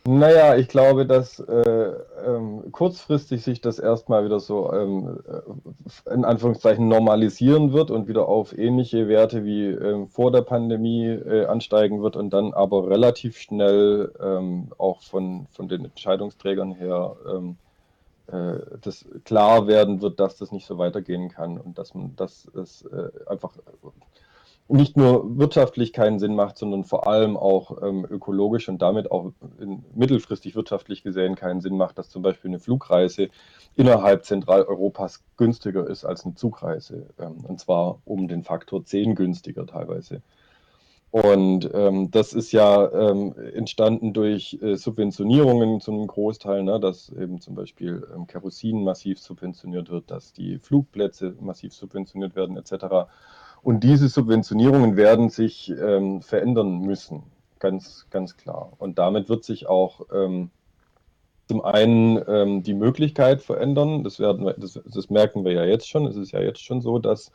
Naja, 0.07 0.57
ich 0.57 0.69
glaube, 0.69 1.05
dass 1.05 1.41
äh, 1.41 1.93
ähm, 2.27 2.73
kurzfristig 2.73 3.43
sich 3.43 3.61
das 3.61 3.79
erstmal 3.79 4.25
wieder 4.25 4.41
so 4.41 4.73
ähm, 4.73 5.21
äh, 5.29 6.15
in 6.15 6.25
Anführungszeichen 6.25 6.89
normalisieren 6.89 7.75
wird 7.75 7.91
und 7.91 8.09
wieder 8.09 8.27
auf 8.27 8.57
ähnliche 8.57 9.09
Werte 9.09 9.45
wie 9.45 9.67
ähm, 9.67 10.09
vor 10.09 10.33
der 10.33 10.41
Pandemie 10.41 11.07
äh, 11.07 11.45
ansteigen 11.45 12.03
wird 12.03 12.17
und 12.17 12.31
dann 12.31 12.55
aber 12.55 12.89
relativ 12.89 13.37
schnell 13.37 14.11
ähm, 14.23 14.73
auch 14.79 15.03
von, 15.03 15.47
von 15.53 15.69
den 15.69 15.85
Entscheidungsträgern 15.85 16.73
her 16.73 17.17
ähm, 17.31 17.51
äh, 17.51 17.70
das 18.81 19.07
klar 19.25 19.67
werden 19.67 20.01
wird, 20.03 20.21
dass 20.21 20.37
das 20.37 20.53
nicht 20.53 20.67
so 20.67 20.79
weitergehen 20.79 21.29
kann 21.29 21.59
und 21.59 21.79
dass 21.79 21.95
man 21.95 22.15
dass 22.17 22.47
es 22.55 22.83
äh, 22.83 23.11
einfach 23.27 23.57
nicht 24.71 24.97
nur 24.97 25.37
wirtschaftlich 25.39 25.93
keinen 25.93 26.19
Sinn 26.19 26.37
macht, 26.37 26.57
sondern 26.57 26.85
vor 26.85 27.09
allem 27.09 27.37
auch 27.37 27.83
ähm, 27.83 28.07
ökologisch 28.09 28.69
und 28.69 28.81
damit 28.81 29.11
auch 29.11 29.33
mittelfristig 29.95 30.55
wirtschaftlich 30.55 31.03
gesehen 31.03 31.35
keinen 31.35 31.61
Sinn 31.61 31.77
macht, 31.77 31.99
dass 31.99 32.09
zum 32.09 32.23
Beispiel 32.23 32.51
eine 32.51 32.61
Flugreise 32.61 33.31
innerhalb 33.75 34.25
Zentraleuropas 34.25 35.25
günstiger 35.37 35.89
ist 35.89 36.05
als 36.05 36.25
eine 36.25 36.35
Zugreise. 36.35 37.09
Ähm, 37.19 37.45
und 37.47 37.59
zwar 37.59 37.99
um 38.05 38.29
den 38.29 38.45
Faktor 38.45 38.85
10 38.85 39.17
günstiger 39.17 39.67
teilweise. 39.67 40.23
Und 41.11 41.69
ähm, 41.75 42.11
das 42.13 42.33
ist 42.33 42.53
ja 42.53 42.89
ähm, 42.93 43.35
entstanden 43.55 44.13
durch 44.13 44.59
äh, 44.63 44.77
Subventionierungen 44.77 45.81
zum 45.81 46.07
Großteil, 46.07 46.63
ne, 46.63 46.79
dass 46.79 47.11
eben 47.11 47.41
zum 47.41 47.57
Beispiel 47.57 48.07
ähm, 48.15 48.29
Kerosin 48.29 48.85
massiv 48.85 49.19
subventioniert 49.19 49.91
wird, 49.91 50.09
dass 50.11 50.33
die 50.33 50.59
Flugplätze 50.59 51.35
massiv 51.41 51.75
subventioniert 51.75 52.37
werden 52.37 52.57
etc. 52.57 53.11
Und 53.63 53.83
diese 53.83 54.09
Subventionierungen 54.09 54.97
werden 54.97 55.31
sich 55.31 55.71
ähm, 55.71 56.23
verändern 56.23 56.79
müssen, 56.79 57.25
ganz, 57.59 58.07
ganz 58.11 58.37
klar. 58.37 58.73
Und 58.79 58.99
damit 58.99 59.29
wird 59.29 59.43
sich 59.43 59.69
auch 59.69 60.03
ähm, 60.15 60.51
zum 61.49 61.65
einen 61.65 62.23
ähm, 62.29 62.63
die 62.63 62.75
Möglichkeit 62.75 63.43
verändern, 63.43 64.05
das, 64.05 64.21
werden, 64.21 64.53
das, 64.57 64.81
das, 64.85 65.11
merken 65.11 65.45
wir 65.45 65.53
ja 65.53 65.65
jetzt 65.65 65.89
schon, 65.89 66.07
es 66.07 66.15
ist 66.15 66.31
ja 66.31 66.41
jetzt 66.41 66.63
schon 66.63 66.81
so, 66.81 67.01
dass 67.01 67.33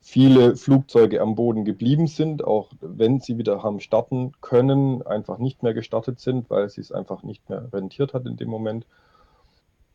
viele 0.00 0.56
Flugzeuge 0.56 1.20
am 1.20 1.34
Boden 1.34 1.64
geblieben 1.64 2.06
sind, 2.06 2.44
auch 2.44 2.70
wenn 2.80 3.20
sie 3.20 3.38
wieder 3.38 3.62
haben 3.62 3.80
starten 3.80 4.32
können, 4.40 5.02
einfach 5.02 5.38
nicht 5.38 5.62
mehr 5.62 5.74
gestartet 5.74 6.20
sind, 6.20 6.48
weil 6.48 6.68
sie 6.68 6.80
es 6.80 6.92
einfach 6.92 7.22
nicht 7.22 7.48
mehr 7.50 7.68
rentiert 7.72 8.14
hat 8.14 8.26
in 8.26 8.36
dem 8.36 8.48
Moment. 8.48 8.86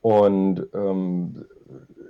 Und 0.02 0.66
ähm, 0.74 1.46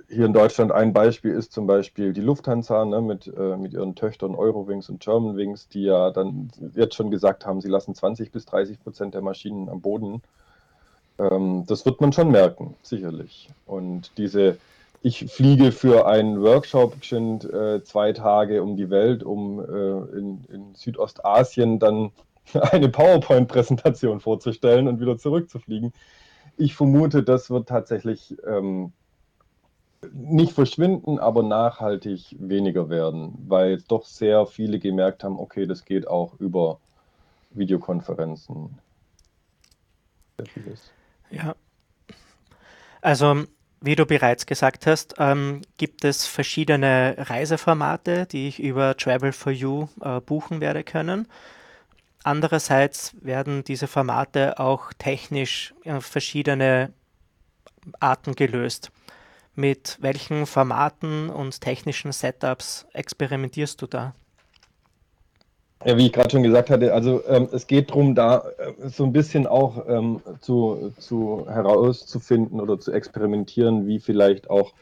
hier 0.08 0.24
in 0.26 0.32
Deutschland 0.32 0.72
ein 0.72 0.92
Beispiel 0.92 1.32
ist 1.32 1.52
zum 1.52 1.66
Beispiel 1.66 2.12
die 2.12 2.22
Lufthansa 2.22 2.84
ne, 2.84 3.00
mit, 3.02 3.26
äh, 3.26 3.56
mit 3.56 3.74
ihren 3.74 3.94
Töchtern 3.94 4.34
Eurowings 4.34 4.88
und 4.88 5.00
Germanwings, 5.00 5.68
die 5.68 5.84
ja 5.84 6.10
dann 6.10 6.50
jetzt 6.74 6.94
schon 6.94 7.10
gesagt 7.10 7.46
haben, 7.46 7.60
sie 7.60 7.68
lassen 7.68 7.94
20 7.94 8.32
bis 8.32 8.46
30 8.46 8.82
Prozent 8.82 9.14
der 9.14 9.22
Maschinen 9.22 9.68
am 9.68 9.80
Boden. 9.80 10.22
Ähm, 11.18 11.64
das 11.66 11.84
wird 11.84 12.00
man 12.00 12.12
schon 12.12 12.30
merken, 12.30 12.74
sicherlich. 12.82 13.50
Und 13.66 14.12
diese, 14.16 14.56
ich 15.02 15.26
fliege 15.32 15.72
für 15.72 16.06
einen 16.06 16.40
Workshop 16.42 16.98
bestimmt 16.98 17.44
äh, 17.44 17.82
zwei 17.82 18.12
Tage 18.12 18.62
um 18.62 18.76
die 18.76 18.90
Welt, 18.90 19.22
um 19.22 19.60
äh, 19.60 20.18
in, 20.18 20.44
in 20.52 20.74
Südostasien 20.74 21.78
dann 21.78 22.12
eine 22.72 22.88
PowerPoint-Präsentation 22.88 24.20
vorzustellen 24.20 24.88
und 24.88 25.00
wieder 25.00 25.18
zurückzufliegen 25.18 25.92
ich 26.56 26.74
vermute, 26.74 27.22
das 27.22 27.50
wird 27.50 27.68
tatsächlich 27.68 28.36
ähm, 28.46 28.92
nicht 30.12 30.52
verschwinden, 30.52 31.18
aber 31.18 31.42
nachhaltig 31.42 32.36
weniger 32.38 32.88
werden, 32.88 33.34
weil 33.46 33.80
doch 33.82 34.04
sehr 34.04 34.46
viele 34.46 34.78
gemerkt 34.78 35.24
haben, 35.24 35.38
okay, 35.38 35.66
das 35.66 35.84
geht 35.84 36.08
auch 36.08 36.34
über 36.40 36.80
Videokonferenzen. 37.50 38.78
Ja. 41.30 41.54
Also, 43.00 43.44
wie 43.82 43.96
du 43.96 44.06
bereits 44.06 44.46
gesagt 44.46 44.86
hast, 44.86 45.16
ähm, 45.18 45.62
gibt 45.76 46.04
es 46.04 46.26
verschiedene 46.26 47.16
Reiseformate, 47.18 48.26
die 48.26 48.48
ich 48.48 48.60
über 48.60 48.96
Travel 48.96 49.32
for 49.32 49.52
You 49.52 49.88
äh, 50.00 50.20
buchen 50.20 50.60
werde 50.60 50.84
können. 50.84 51.28
Andererseits 52.24 53.14
werden 53.20 53.64
diese 53.64 53.88
Formate 53.88 54.60
auch 54.60 54.92
technisch 54.92 55.74
auf 55.84 56.06
verschiedene 56.06 56.92
Arten 57.98 58.36
gelöst. 58.36 58.92
Mit 59.54 59.98
welchen 60.00 60.46
Formaten 60.46 61.28
und 61.28 61.60
technischen 61.60 62.12
Setups 62.12 62.86
experimentierst 62.92 63.82
du 63.82 63.86
da? 63.86 64.14
Ja, 65.84 65.96
wie 65.96 66.06
ich 66.06 66.12
gerade 66.12 66.30
schon 66.30 66.44
gesagt 66.44 66.70
hatte, 66.70 66.94
also 66.94 67.22
ähm, 67.26 67.48
es 67.50 67.66
geht 67.66 67.90
darum, 67.90 68.14
da 68.14 68.44
äh, 68.58 68.88
so 68.88 69.04
ein 69.04 69.12
bisschen 69.12 69.48
auch 69.48 69.84
ähm, 69.88 70.20
zu, 70.40 70.92
zu 70.98 71.46
herauszufinden 71.48 72.60
oder 72.60 72.78
zu 72.78 72.92
experimentieren, 72.92 73.86
wie 73.86 73.98
vielleicht 73.98 74.48
auch 74.48 74.72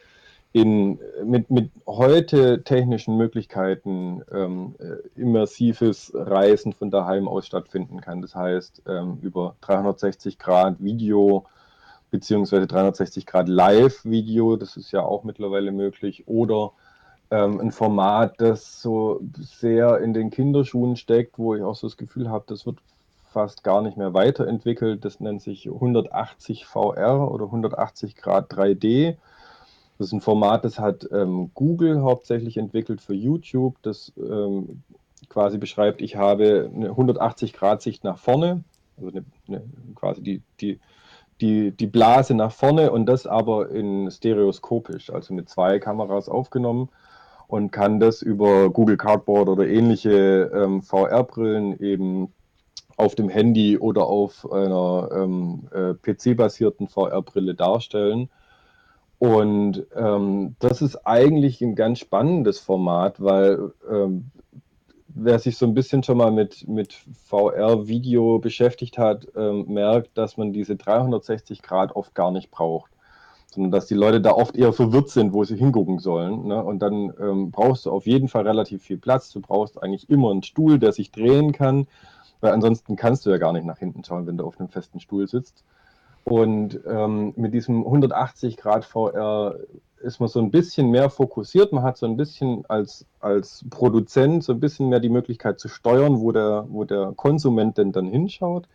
in, 0.53 0.99
mit, 1.25 1.51
mit 1.51 1.71
heute 1.87 2.65
technischen 2.65 3.17
Möglichkeiten 3.17 4.23
ähm, 4.33 4.75
äh, 4.79 5.21
immersives 5.21 6.13
Reisen 6.15 6.73
von 6.75 6.91
daheim 6.91 7.29
aus 7.29 7.47
stattfinden 7.47 8.01
kann. 8.01 8.21
Das 8.21 8.35
heißt, 8.35 8.83
ähm, 8.87 9.19
über 9.23 9.55
360 9.63 10.39
Grad 10.39 10.77
Video 10.81 11.47
beziehungsweise 12.11 12.67
360 12.67 13.25
Grad 13.25 13.49
Live-Video, 13.49 14.57
das 14.57 14.77
ist 14.77 14.91
ja 14.93 15.03
auch 15.03 15.25
mittlerweile 15.25 15.71
möglich, 15.73 16.25
oder 16.27 16.73
ähm, 17.31 17.61
ein 17.61 17.71
Format, 17.71 18.41
das 18.41 18.83
so 18.83 19.21
sehr 19.39 19.99
in 19.99 20.13
den 20.15 20.31
Kinderschuhen 20.31 20.97
steckt, 20.97 21.39
wo 21.39 21.55
ich 21.55 21.63
auch 21.63 21.77
so 21.77 21.87
das 21.87 21.97
Gefühl 21.97 22.29
habe, 22.29 22.45
das 22.49 22.67
wird 22.67 22.79
fast 23.33 23.63
gar 23.63 23.83
nicht 23.83 23.97
mehr 23.97 24.13
weiterentwickelt. 24.15 25.05
Das 25.05 25.21
nennt 25.21 25.41
sich 25.41 25.67
180 25.67 26.67
VR 26.67 27.31
oder 27.31 27.45
180 27.45 28.17
Grad 28.17 28.53
3D. 28.53 29.17
Das 29.99 30.09
ist 30.09 30.13
ein 30.13 30.21
Format, 30.21 30.65
das 30.65 30.79
hat 30.79 31.09
ähm, 31.13 31.51
Google 31.55 32.03
hauptsächlich 32.03 32.57
entwickelt 32.57 33.03
für 33.03 33.15
YouTube, 33.15 33.77
das 33.83 34.13
ähm, 34.17 34.83
quasi 35.29 35.59
beschreibt, 35.59 36.01
ich 36.01 36.17
habe 36.17 36.71
eine 36.75 36.91
180-Grad-Sicht 36.91 38.03
nach 38.03 38.19
vorne, 38.19 38.65
also 38.97 39.11
eine, 39.11 39.25
eine, 39.47 39.63
quasi 39.95 40.23
die, 40.23 40.43
die, 40.63 40.81
die, 41.43 41.71
die 41.73 41.87
Blase 41.87 42.33
nach 42.33 42.51
vorne 42.51 42.91
und 42.91 43.05
das 43.05 43.27
aber 43.27 43.69
in 43.69 44.11
stereoskopisch, 44.11 45.11
also 45.11 45.35
mit 45.35 45.51
zwei 45.51 45.79
Kameras 45.79 46.31
aufgenommen 46.31 46.89
und 47.51 47.73
kann 47.73 47.99
das 47.99 48.23
über 48.23 48.71
Google 48.71 48.97
Cardboard 48.97 49.49
oder 49.49 49.67
ähnliche 49.67 50.51
ähm, 50.55 50.83
VR-Brillen 50.83 51.81
eben 51.81 52.33
auf 52.97 53.17
dem 53.17 53.29
Handy 53.29 53.77
oder 53.77 54.07
auf 54.07 54.51
einer 54.53 55.09
ähm, 55.13 55.69
äh, 55.73 55.95
PC-basierten 55.95 56.87
VR-Brille 56.89 57.55
darstellen. 57.55 58.29
Und 59.19 59.85
ähm, 59.97 60.55
das 60.61 60.81
ist 60.81 60.97
eigentlich 61.07 61.61
ein 61.61 61.75
ganz 61.75 61.99
spannendes 61.99 62.61
Format, 62.61 63.21
weil 63.21 63.73
ähm, 63.91 64.31
wer 65.09 65.39
sich 65.39 65.57
so 65.57 65.67
ein 65.67 65.75
bisschen 65.75 66.03
schon 66.03 66.19
mal 66.19 66.31
mit, 66.31 66.69
mit 66.69 66.97
VR-Video 67.25 68.39
beschäftigt 68.39 68.97
hat, 68.97 69.27
ähm, 69.37 69.67
merkt, 69.69 70.17
dass 70.17 70.37
man 70.37 70.53
diese 70.53 70.77
360 70.77 71.63
Grad 71.63 71.97
oft 71.97 72.15
gar 72.15 72.31
nicht 72.31 72.51
braucht, 72.51 72.93
sondern 73.55 73.73
dass 73.73 73.87
die 73.87 73.95
Leute 73.95 74.21
da 74.21 74.33
oft 74.33 74.57
eher 74.57 74.73
verwirrt 74.73 75.11
sind, 75.11 75.33
wo 75.33 75.45
sie 75.45 75.57
hingucken 75.57 75.99
sollen. 75.99 76.47
Ne? 76.47 76.63
Und 76.63 76.81
dann 76.81 77.13
ähm, 77.21 77.51
brauchst 77.51 77.87
du 77.87 77.91
auf 77.91 78.07
jeden 78.07 78.29
Fall 78.29 78.47
relativ 78.47 78.83
viel 78.83 78.99
Platz. 78.99 79.31
Du 79.33 79.41
brauchst 79.41 79.83
eigentlich 79.83 80.09
immer 80.09 80.31
einen 80.31 80.43
Stuhl, 80.43 80.79
der 80.79 80.93
sich 80.93 81.11
drehen 81.11 81.53
kann, 81.53 81.87
weil 82.41 82.53
ansonsten 82.53 82.97
kannst 82.97 83.27
du 83.27 83.31
ja 83.31 83.39
gar 83.39 83.53
nicht 83.53 83.67
nach 83.67 83.79
hinten 83.79 84.05
schauen, 84.05 84.27
wenn 84.27 84.37
du 84.37 84.45
auf 84.45 84.59
einem 84.59 84.69
festen 84.69 85.01
Stuhl 85.01 85.27
sitzt. 85.29 85.65
Und 86.25 86.81
ähm, 86.87 87.33
mit 87.37 87.55
diesem 87.55 87.85
180 87.85 88.57
Grad 88.57 88.85
VR 88.85 89.57
ist 90.03 90.21
man 90.21 90.29
so 90.29 90.41
ein 90.41 90.51
bisschen 90.51 90.91
mehr 90.91 91.11
fokussiert. 91.11 91.73
Man 91.73 91.83
hat 91.83 91.97
so 91.97 92.07
ein 92.07 92.17
bisschen 92.17 92.65
als, 92.69 93.07
als 93.21 93.65
Produzent 93.71 94.45
so 94.45 94.53
ein 94.53 94.61
bisschen 94.61 94.89
mehr 94.89 95.01
die 95.01 95.09
Möglichkeit 95.09 95.61
zu 95.61 95.69
steuern, 95.69 96.21
wo 96.21 96.33
der, 96.33 96.67
wo 96.69 96.85
der 96.85 97.13
Konsument 97.17 97.79
denn 97.79 97.93
dann 97.93 98.07
hinschaut. 98.07 98.67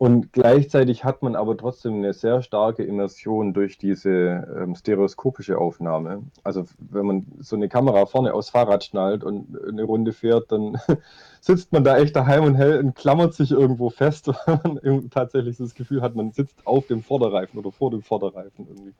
Und 0.00 0.32
gleichzeitig 0.32 1.04
hat 1.04 1.20
man 1.20 1.36
aber 1.36 1.58
trotzdem 1.58 1.96
eine 1.96 2.14
sehr 2.14 2.40
starke 2.40 2.82
Immersion 2.82 3.52
durch 3.52 3.76
diese 3.76 4.48
ähm, 4.58 4.74
stereoskopische 4.74 5.58
Aufnahme. 5.58 6.22
Also 6.42 6.64
wenn 6.78 7.04
man 7.04 7.26
so 7.40 7.54
eine 7.54 7.68
Kamera 7.68 8.06
vorne 8.06 8.32
aufs 8.32 8.48
Fahrrad 8.48 8.82
schnallt 8.82 9.22
und 9.22 9.58
eine 9.62 9.82
Runde 9.82 10.14
fährt, 10.14 10.50
dann 10.52 10.80
sitzt 11.42 11.72
man 11.72 11.84
da 11.84 11.98
echt 11.98 12.16
daheim 12.16 12.44
und, 12.44 12.54
hält, 12.54 12.82
und 12.82 12.94
klammert 12.94 13.34
sich 13.34 13.50
irgendwo 13.50 13.90
fest, 13.90 14.28
weil 14.46 14.60
man 14.64 15.10
tatsächlich 15.10 15.58
das 15.58 15.74
Gefühl 15.74 16.00
hat, 16.00 16.14
man 16.14 16.32
sitzt 16.32 16.66
auf 16.66 16.86
dem 16.86 17.02
Vorderreifen 17.02 17.58
oder 17.58 17.70
vor 17.70 17.90
dem 17.90 18.00
Vorderreifen 18.00 18.68
irgendwie. 18.68 18.94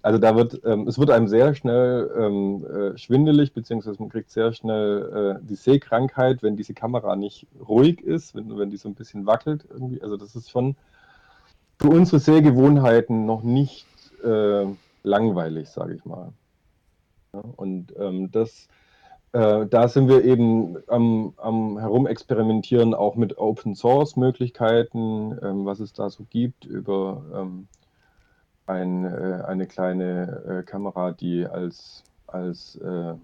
Also 0.00 0.18
da 0.18 0.36
wird, 0.36 0.60
ähm, 0.64 0.86
es 0.86 0.98
wird 0.98 1.10
einem 1.10 1.26
sehr 1.26 1.54
schnell 1.54 2.10
ähm, 2.16 2.64
äh, 2.64 2.98
schwindelig, 2.98 3.52
beziehungsweise 3.52 4.00
man 4.00 4.10
kriegt 4.10 4.30
sehr 4.30 4.52
schnell 4.52 5.38
äh, 5.40 5.44
die 5.44 5.56
Sehkrankheit, 5.56 6.42
wenn 6.42 6.56
diese 6.56 6.72
Kamera 6.72 7.16
nicht 7.16 7.46
ruhig 7.68 8.00
ist, 8.00 8.34
wenn, 8.34 8.56
wenn 8.56 8.70
die 8.70 8.76
so 8.76 8.88
ein 8.88 8.94
bisschen 8.94 9.26
wackelt 9.26 9.66
irgendwie. 9.68 10.00
Also 10.00 10.16
das 10.16 10.36
ist 10.36 10.50
schon 10.50 10.76
für 11.80 11.88
unsere 11.88 12.20
Sehgewohnheiten 12.20 13.26
noch 13.26 13.42
nicht 13.42 13.86
äh, 14.24 14.66
langweilig, 15.02 15.68
sage 15.68 15.94
ich 15.94 16.04
mal. 16.04 16.32
Ja, 17.34 17.42
und 17.56 17.92
ähm, 17.98 18.30
das, 18.30 18.68
äh, 19.32 19.66
da 19.66 19.88
sind 19.88 20.08
wir 20.08 20.24
eben 20.24 20.76
am, 20.86 21.34
am 21.36 21.78
Herumexperimentieren 21.78 22.94
auch 22.94 23.16
mit 23.16 23.36
Open 23.38 23.74
Source 23.74 24.16
Möglichkeiten, 24.16 25.36
ähm, 25.42 25.66
was 25.66 25.80
es 25.80 25.92
da 25.92 26.08
so 26.08 26.24
gibt 26.30 26.64
über 26.64 27.22
ähm, 27.34 27.68
ein, 28.68 29.04
äh, 29.04 29.42
eine 29.46 29.66
kleine 29.66 30.60
äh, 30.60 30.62
Kamera, 30.62 31.12
die 31.12 31.46
als, 31.46 32.04
als 32.26 32.76
äh, 32.76 33.14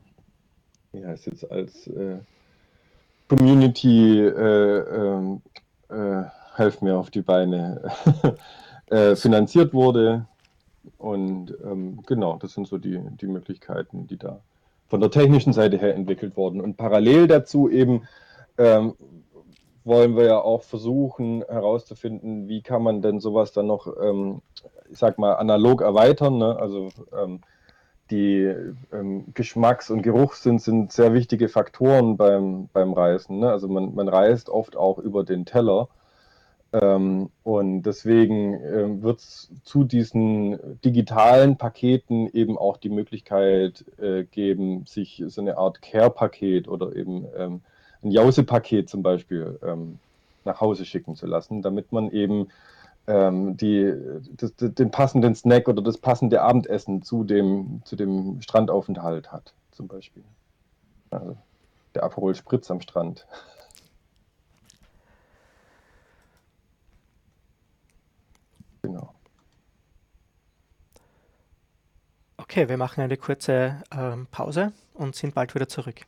wie 0.92 1.04
heißt 1.04 1.26
jetzt, 1.26 1.50
als 1.50 1.86
äh, 1.88 2.18
Community, 3.28 4.20
äh, 4.20 4.78
ähm, 4.78 5.42
äh, 5.88 6.24
helf 6.56 6.82
mir 6.82 6.96
auf 6.96 7.10
die 7.10 7.22
Beine, 7.22 7.90
finanziert 9.16 9.72
wurde. 9.72 10.26
Und 10.98 11.54
ähm, 11.64 12.00
genau, 12.06 12.36
das 12.36 12.52
sind 12.52 12.68
so 12.68 12.78
die, 12.78 13.00
die 13.20 13.26
Möglichkeiten, 13.26 14.06
die 14.06 14.18
da 14.18 14.40
von 14.88 15.00
der 15.00 15.10
technischen 15.10 15.52
Seite 15.52 15.78
her 15.78 15.94
entwickelt 15.94 16.36
wurden. 16.36 16.60
Und 16.60 16.76
parallel 16.76 17.26
dazu 17.26 17.68
eben 17.68 18.02
ähm, 18.58 18.94
wollen 19.84 20.16
wir 20.16 20.24
ja 20.24 20.40
auch 20.40 20.62
versuchen 20.62 21.44
herauszufinden, 21.46 22.48
wie 22.48 22.62
kann 22.62 22.82
man 22.82 23.02
denn 23.02 23.20
sowas 23.20 23.52
dann 23.52 23.66
noch, 23.66 23.86
ähm, 24.02 24.40
ich 24.90 24.98
sag 24.98 25.18
mal, 25.18 25.34
analog 25.34 25.82
erweitern. 25.82 26.38
Ne? 26.38 26.56
Also 26.56 26.88
ähm, 27.16 27.40
die 28.10 28.54
ähm, 28.92 29.26
Geschmacks- 29.34 29.90
und 29.90 30.02
Geruchssinn 30.02 30.58
sind 30.58 30.92
sehr 30.92 31.12
wichtige 31.14 31.48
Faktoren 31.48 32.16
beim, 32.16 32.68
beim 32.72 32.92
Reisen. 32.92 33.40
Ne? 33.40 33.50
Also 33.50 33.68
man, 33.68 33.94
man 33.94 34.08
reist 34.08 34.48
oft 34.48 34.76
auch 34.76 34.98
über 34.98 35.24
den 35.24 35.44
Teller. 35.44 35.88
Ähm, 36.72 37.30
und 37.44 37.82
deswegen 37.82 38.54
ähm, 38.54 39.02
wird 39.02 39.20
es 39.20 39.50
zu 39.62 39.84
diesen 39.84 40.80
digitalen 40.80 41.56
Paketen 41.56 42.28
eben 42.32 42.58
auch 42.58 42.78
die 42.78 42.88
Möglichkeit 42.88 43.84
äh, 43.98 44.24
geben, 44.24 44.84
sich 44.86 45.22
so 45.28 45.40
eine 45.40 45.56
Art 45.56 45.82
Care-Paket 45.82 46.68
oder 46.68 46.96
eben 46.96 47.26
ähm, 47.36 47.60
ein 48.04 48.10
Jause-Paket 48.10 48.88
zum 48.88 49.02
Beispiel 49.02 49.58
ähm, 49.62 49.98
nach 50.44 50.60
Hause 50.60 50.84
schicken 50.84 51.16
zu 51.16 51.26
lassen, 51.26 51.62
damit 51.62 51.90
man 51.92 52.10
eben 52.10 52.48
ähm, 53.06 53.56
die, 53.56 53.92
das, 54.36 54.52
den 54.56 54.90
passenden 54.90 55.34
Snack 55.34 55.68
oder 55.68 55.82
das 55.82 55.98
passende 55.98 56.42
Abendessen 56.42 57.02
zu 57.02 57.24
dem, 57.24 57.82
zu 57.84 57.96
dem 57.96 58.40
Strandaufenthalt 58.40 59.32
hat, 59.32 59.52
zum 59.72 59.88
Beispiel. 59.88 60.22
Also 61.10 61.36
der 61.94 62.04
Aperol 62.04 62.34
Spritz 62.34 62.70
am 62.70 62.80
Strand. 62.80 63.26
genau. 68.82 69.12
Okay, 72.36 72.68
wir 72.68 72.76
machen 72.76 73.00
eine 73.00 73.16
kurze 73.16 73.82
ähm, 73.96 74.26
Pause 74.30 74.72
und 74.94 75.16
sind 75.16 75.34
bald 75.34 75.54
wieder 75.54 75.68
zurück. 75.68 76.02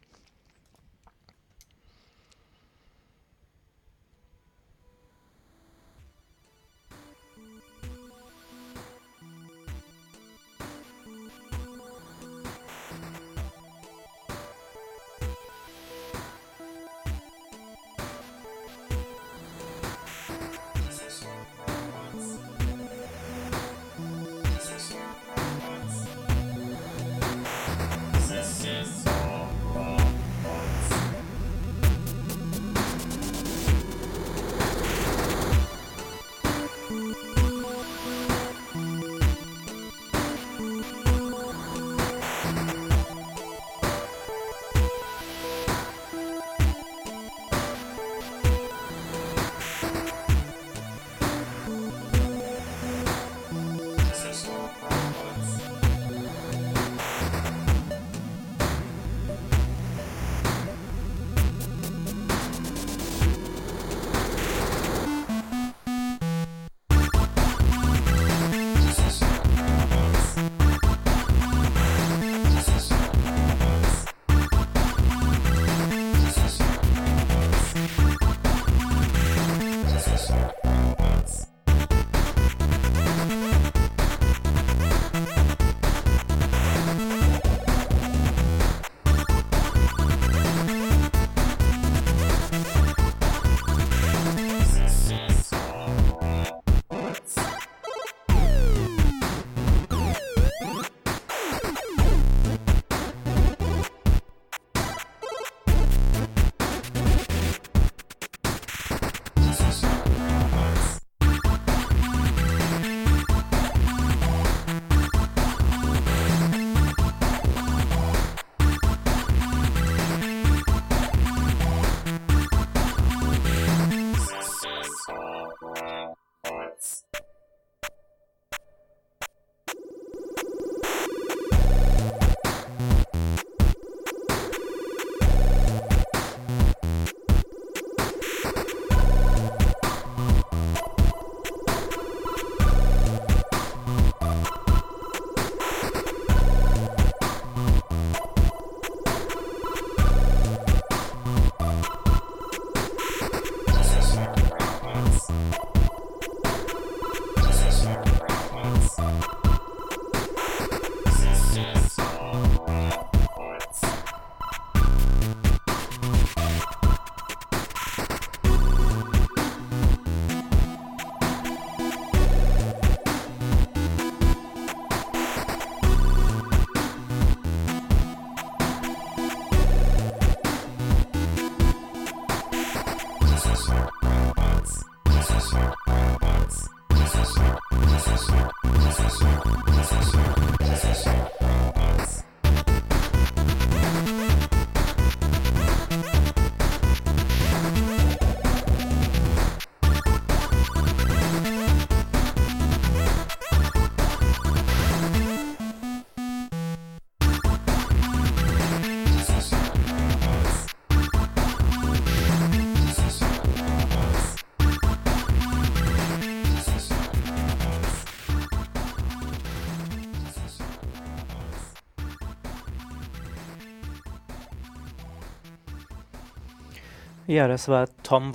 Ja, 227.37 227.49
das 227.49 227.68
war 227.68 227.87
Tom 228.03 228.33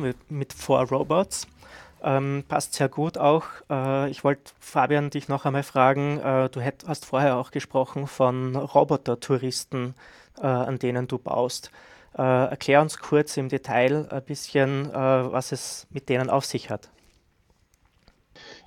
mit, 0.00 0.30
mit 0.30 0.52
Four 0.52 0.88
Robots. 0.88 1.48
Ähm, 2.04 2.44
passt 2.46 2.74
sehr 2.74 2.88
gut 2.88 3.18
auch. 3.18 3.46
Äh, 3.68 4.08
ich 4.10 4.22
wollte 4.22 4.52
Fabian 4.60 5.10
dich 5.10 5.26
noch 5.26 5.44
einmal 5.44 5.64
fragen, 5.64 6.20
äh, 6.20 6.48
du 6.50 6.60
hätt, 6.60 6.84
hast 6.86 7.04
vorher 7.04 7.36
auch 7.36 7.50
gesprochen 7.50 8.06
von 8.06 8.54
Roboter-Touristen, 8.54 9.96
äh, 10.38 10.46
an 10.46 10.78
denen 10.78 11.08
du 11.08 11.18
baust. 11.18 11.72
Äh, 12.16 12.22
erklär 12.22 12.80
uns 12.80 12.98
kurz 12.98 13.36
im 13.36 13.48
Detail 13.48 14.06
ein 14.08 14.22
bisschen, 14.22 14.88
äh, 14.88 14.94
was 14.94 15.50
es 15.50 15.88
mit 15.90 16.08
denen 16.08 16.30
auf 16.30 16.44
sich 16.44 16.70
hat. 16.70 16.90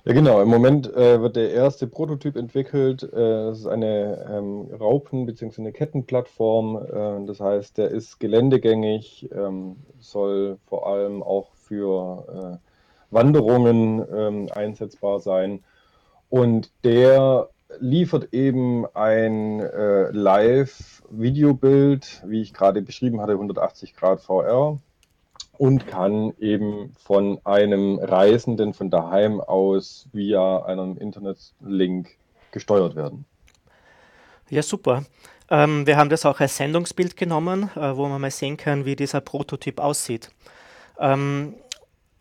Ja, 0.08 0.14
genau. 0.14 0.40
Im 0.40 0.48
Moment 0.48 0.90
äh, 0.94 1.20
wird 1.20 1.36
der 1.36 1.52
erste 1.52 1.86
Prototyp 1.86 2.36
entwickelt. 2.36 3.02
Äh, 3.02 3.16
das 3.16 3.58
ist 3.58 3.66
eine 3.66 4.26
ähm, 4.30 4.68
Raupen- 4.72 5.26
bzw. 5.26 5.60
eine 5.60 5.72
Kettenplattform. 5.72 6.76
Äh, 6.76 7.26
das 7.26 7.40
heißt, 7.40 7.76
der 7.76 7.90
ist 7.90 8.18
geländegängig, 8.18 9.28
ähm, 9.32 9.76
soll 9.98 10.56
vor 10.66 10.86
allem 10.86 11.22
auch 11.22 11.52
für 11.52 12.58
äh, 12.58 12.68
Wanderungen 13.10 14.02
ähm, 14.10 14.48
einsetzbar 14.50 15.20
sein. 15.20 15.62
Und 16.30 16.72
der 16.84 17.50
liefert 17.78 18.32
eben 18.32 18.86
ein 18.94 19.60
äh, 19.60 20.10
Live-Videobild, 20.10 22.22
wie 22.26 22.40
ich 22.40 22.54
gerade 22.54 22.80
beschrieben 22.80 23.20
hatte, 23.20 23.32
180 23.32 23.94
Grad 23.94 24.22
VR 24.22 24.78
und 25.58 25.86
kann 25.86 26.32
eben 26.38 26.94
von 26.98 27.40
einem 27.44 27.98
Reisenden 27.98 28.72
von 28.72 28.90
daheim 28.90 29.40
aus 29.40 30.08
via 30.12 30.62
einem 30.62 30.96
Internetlink 30.96 32.16
gesteuert 32.52 32.94
werden. 32.96 33.24
Ja, 34.48 34.62
super. 34.62 35.04
Ähm, 35.50 35.86
wir 35.86 35.96
haben 35.96 36.10
das 36.10 36.24
auch 36.24 36.40
als 36.40 36.56
Sendungsbild 36.56 37.16
genommen, 37.16 37.70
äh, 37.74 37.96
wo 37.96 38.06
man 38.06 38.20
mal 38.20 38.30
sehen 38.30 38.56
kann, 38.56 38.84
wie 38.84 38.96
dieser 38.96 39.20
Prototyp 39.20 39.80
aussieht. 39.80 40.30
Ähm, 40.98 41.54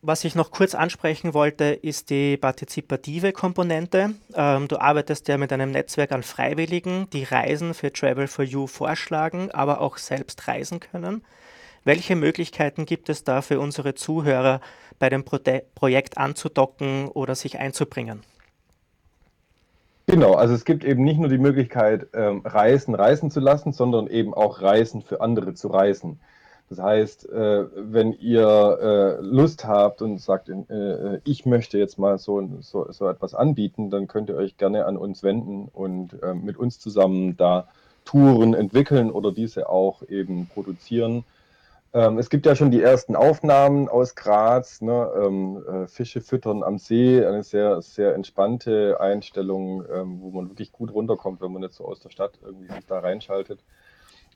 was 0.01 0.23
ich 0.23 0.35
noch 0.35 0.51
kurz 0.51 0.75
ansprechen 0.75 1.33
wollte, 1.33 1.65
ist 1.65 2.09
die 2.09 2.37
partizipative 2.37 3.33
Komponente. 3.33 4.11
Ähm, 4.33 4.67
du 4.67 4.77
arbeitest 4.77 5.27
ja 5.27 5.37
mit 5.37 5.51
einem 5.51 5.71
Netzwerk 5.71 6.11
an 6.11 6.23
Freiwilligen, 6.23 7.09
die 7.11 7.23
Reisen 7.23 7.73
für 7.73 7.91
Travel 7.91 8.27
for 8.27 8.45
You 8.45 8.67
vorschlagen, 8.67 9.51
aber 9.51 9.81
auch 9.81 9.97
selbst 9.97 10.47
reisen 10.47 10.79
können. 10.79 11.23
Welche 11.87 12.17
Möglichkeiten 12.17 12.85
gibt 12.85 13.07
es 13.07 13.23
da 13.23 13.41
für 13.41 13.61
unsere 13.61 13.93
Zuhörer, 13.93 14.59
bei 14.99 15.07
dem 15.07 15.23
Pro 15.23 15.37
Projekt 15.73 16.17
anzudocken 16.17 17.07
oder 17.07 17.33
sich 17.33 17.59
einzubringen? 17.59 18.23
Genau, 20.05 20.33
also 20.33 20.53
es 20.53 20.65
gibt 20.65 20.83
eben 20.83 21.05
nicht 21.05 21.17
nur 21.17 21.29
die 21.29 21.37
Möglichkeit, 21.37 22.07
ähm, 22.13 22.41
Reisen 22.43 22.93
reisen 22.93 23.31
zu 23.31 23.39
lassen, 23.39 23.71
sondern 23.71 24.07
eben 24.07 24.33
auch 24.33 24.61
Reisen 24.61 25.01
für 25.01 25.21
andere 25.21 25.53
zu 25.53 25.69
reisen. 25.69 26.19
Das 26.69 26.79
heißt, 26.79 27.29
äh, 27.29 27.67
wenn 27.77 28.11
ihr 28.19 29.19
äh, 29.21 29.21
Lust 29.21 29.63
habt 29.63 30.01
und 30.01 30.19
sagt, 30.19 30.49
äh, 30.49 31.21
ich 31.23 31.45
möchte 31.45 31.77
jetzt 31.77 31.97
mal 31.97 32.17
so, 32.17 32.45
so, 32.59 32.91
so, 32.91 33.07
etwas 33.07 33.33
anbieten, 33.33 33.91
dann 33.91 34.09
könnt 34.09 34.27
ihr 34.27 34.35
euch 34.35 34.57
gerne 34.57 34.87
an 34.87 34.97
uns 34.97 35.23
wenden 35.23 35.69
und 35.71 36.21
äh, 36.21 36.33
mit 36.33 36.57
uns 36.57 36.81
zusammen 36.81 37.37
da 37.37 37.69
Touren 38.03 38.53
entwickeln 38.53 39.09
oder 39.09 39.31
diese 39.31 39.69
auch 39.69 40.03
eben 40.09 40.47
produzieren. 40.47 41.23
Ähm, 41.97 42.19
es 42.19 42.29
gibt 42.29 42.45
ja 42.45 42.55
schon 42.55 42.69
die 42.69 42.83
ersten 42.83 43.15
Aufnahmen 43.15 43.89
aus 43.89 44.13
Graz, 44.13 44.81
ne? 44.81 45.11
ähm, 45.19 45.63
äh, 45.67 45.87
Fische 45.87 46.21
füttern 46.21 46.61
am 46.61 46.77
See, 46.77 47.25
eine 47.25 47.41
sehr, 47.41 47.81
sehr 47.81 48.13
entspannte 48.13 49.01
Einstellung, 49.01 49.83
ähm, 49.91 50.21
wo 50.21 50.29
man 50.29 50.47
wirklich 50.47 50.71
gut 50.71 50.93
runterkommt, 50.93 51.41
wenn 51.41 51.51
man 51.51 51.63
jetzt 51.63 51.77
so 51.77 51.85
aus 51.85 51.99
der 51.99 52.11
Stadt 52.11 52.37
irgendwie 52.43 52.71
sich 52.71 52.85
da 52.85 52.99
reinschaltet. 52.99 53.63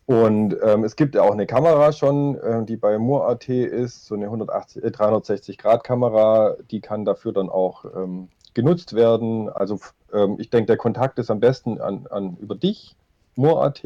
Und 0.08 0.58
ähm, 0.64 0.84
es 0.84 0.96
gibt 0.96 1.14
ja 1.14 1.22
auch 1.22 1.34
eine 1.34 1.46
Kamera 1.46 1.92
schon, 1.92 2.36
äh, 2.40 2.66
die 2.66 2.78
bei 2.78 2.98
Moor.at 2.98 3.48
ist, 3.48 4.08
so 4.08 4.16
eine 4.16 4.26
180, 4.26 4.84
äh, 4.84 4.88
360-Grad-Kamera, 4.88 6.56
die 6.72 6.82
kann 6.82 7.06
dafür 7.06 7.32
dann 7.32 7.52
auch 7.52 7.86
ähm, 7.96 8.30
genutzt 8.56 8.96
werden. 8.96 9.50
Also 9.50 9.78
ähm, 10.12 10.38
ich 10.40 10.50
denke, 10.50 10.66
der 10.66 10.78
Kontakt 10.78 11.20
ist 11.20 11.30
am 11.30 11.40
besten 11.40 11.80
an, 11.80 12.08
an 12.10 12.38
über 12.38 12.56
dich, 12.56 12.96
Moor.at. 13.36 13.84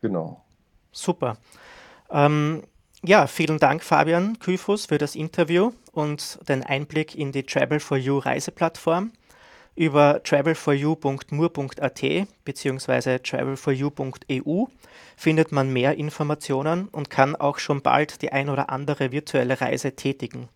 Genau. 0.00 0.40
Super. 0.90 1.36
Ähm, 2.10 2.62
ja, 3.02 3.26
vielen 3.26 3.58
Dank, 3.58 3.82
Fabian 3.82 4.38
Kyphus, 4.38 4.86
für 4.86 4.98
das 4.98 5.14
Interview 5.14 5.72
und 5.92 6.38
den 6.48 6.62
Einblick 6.62 7.14
in 7.14 7.32
die 7.32 7.44
Travel 7.44 7.80
for 7.80 7.96
You 7.96 8.18
Reiseplattform. 8.18 9.12
Über 9.76 10.22
travelforyou.mur.at 10.22 12.02
bzw. 12.44 13.18
travelforyou.eu 13.20 14.64
findet 15.16 15.52
man 15.52 15.72
mehr 15.72 15.96
Informationen 15.96 16.88
und 16.88 17.08
kann 17.08 17.36
auch 17.36 17.58
schon 17.58 17.80
bald 17.80 18.20
die 18.20 18.32
ein 18.32 18.50
oder 18.50 18.68
andere 18.68 19.12
virtuelle 19.12 19.60
Reise 19.60 19.96
tätigen. 19.96 20.48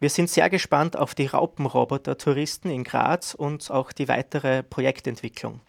Wir 0.00 0.10
sind 0.10 0.30
sehr 0.30 0.48
gespannt 0.48 0.96
auf 0.96 1.14
die 1.14 1.26
Raupenroboter-Touristen 1.26 2.70
in 2.70 2.84
Graz 2.84 3.34
und 3.34 3.70
auch 3.70 3.92
die 3.92 4.08
weitere 4.08 4.62
Projektentwicklung. 4.62 5.60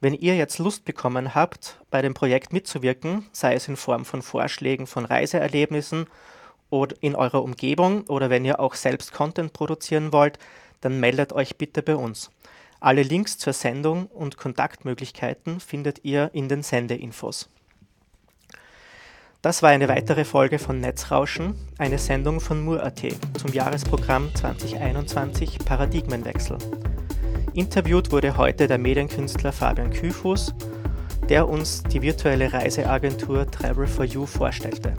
Wenn 0.00 0.14
ihr 0.14 0.36
jetzt 0.36 0.58
Lust 0.58 0.84
bekommen 0.84 1.34
habt, 1.34 1.80
bei 1.90 2.02
dem 2.02 2.14
Projekt 2.14 2.52
mitzuwirken, 2.52 3.26
sei 3.32 3.54
es 3.54 3.66
in 3.66 3.76
Form 3.76 4.04
von 4.04 4.22
Vorschlägen 4.22 4.86
von 4.86 5.04
Reiseerlebnissen 5.04 6.06
oder 6.70 6.94
in 7.00 7.16
eurer 7.16 7.42
Umgebung 7.42 8.02
oder 8.02 8.30
wenn 8.30 8.44
ihr 8.44 8.60
auch 8.60 8.74
selbst 8.74 9.12
Content 9.12 9.52
produzieren 9.52 10.12
wollt, 10.12 10.38
dann 10.80 11.00
meldet 11.00 11.32
euch 11.32 11.56
bitte 11.56 11.82
bei 11.82 11.96
uns. 11.96 12.30
Alle 12.78 13.02
Links 13.02 13.38
zur 13.38 13.52
Sendung 13.52 14.06
und 14.06 14.36
Kontaktmöglichkeiten 14.36 15.58
findet 15.58 16.04
ihr 16.04 16.30
in 16.32 16.48
den 16.48 16.62
Sendeinfos. 16.62 17.50
Das 19.42 19.62
war 19.62 19.70
eine 19.70 19.88
weitere 19.88 20.24
Folge 20.24 20.60
von 20.60 20.80
Netzrauschen, 20.80 21.54
eine 21.78 21.98
Sendung 21.98 22.40
von 22.40 22.64
Mur.at 22.64 23.02
zum 23.36 23.52
Jahresprogramm 23.52 24.32
2021 24.34 25.58
Paradigmenwechsel. 25.64 26.58
Interviewt 27.54 28.12
wurde 28.12 28.36
heute 28.36 28.66
der 28.66 28.78
Medienkünstler 28.78 29.52
Fabian 29.52 29.90
Küfus, 29.90 30.54
der 31.28 31.48
uns 31.48 31.82
die 31.82 32.02
virtuelle 32.02 32.52
Reiseagentur 32.52 33.50
Travel 33.50 33.86
for 33.86 34.04
You 34.04 34.26
vorstellte. 34.26 34.94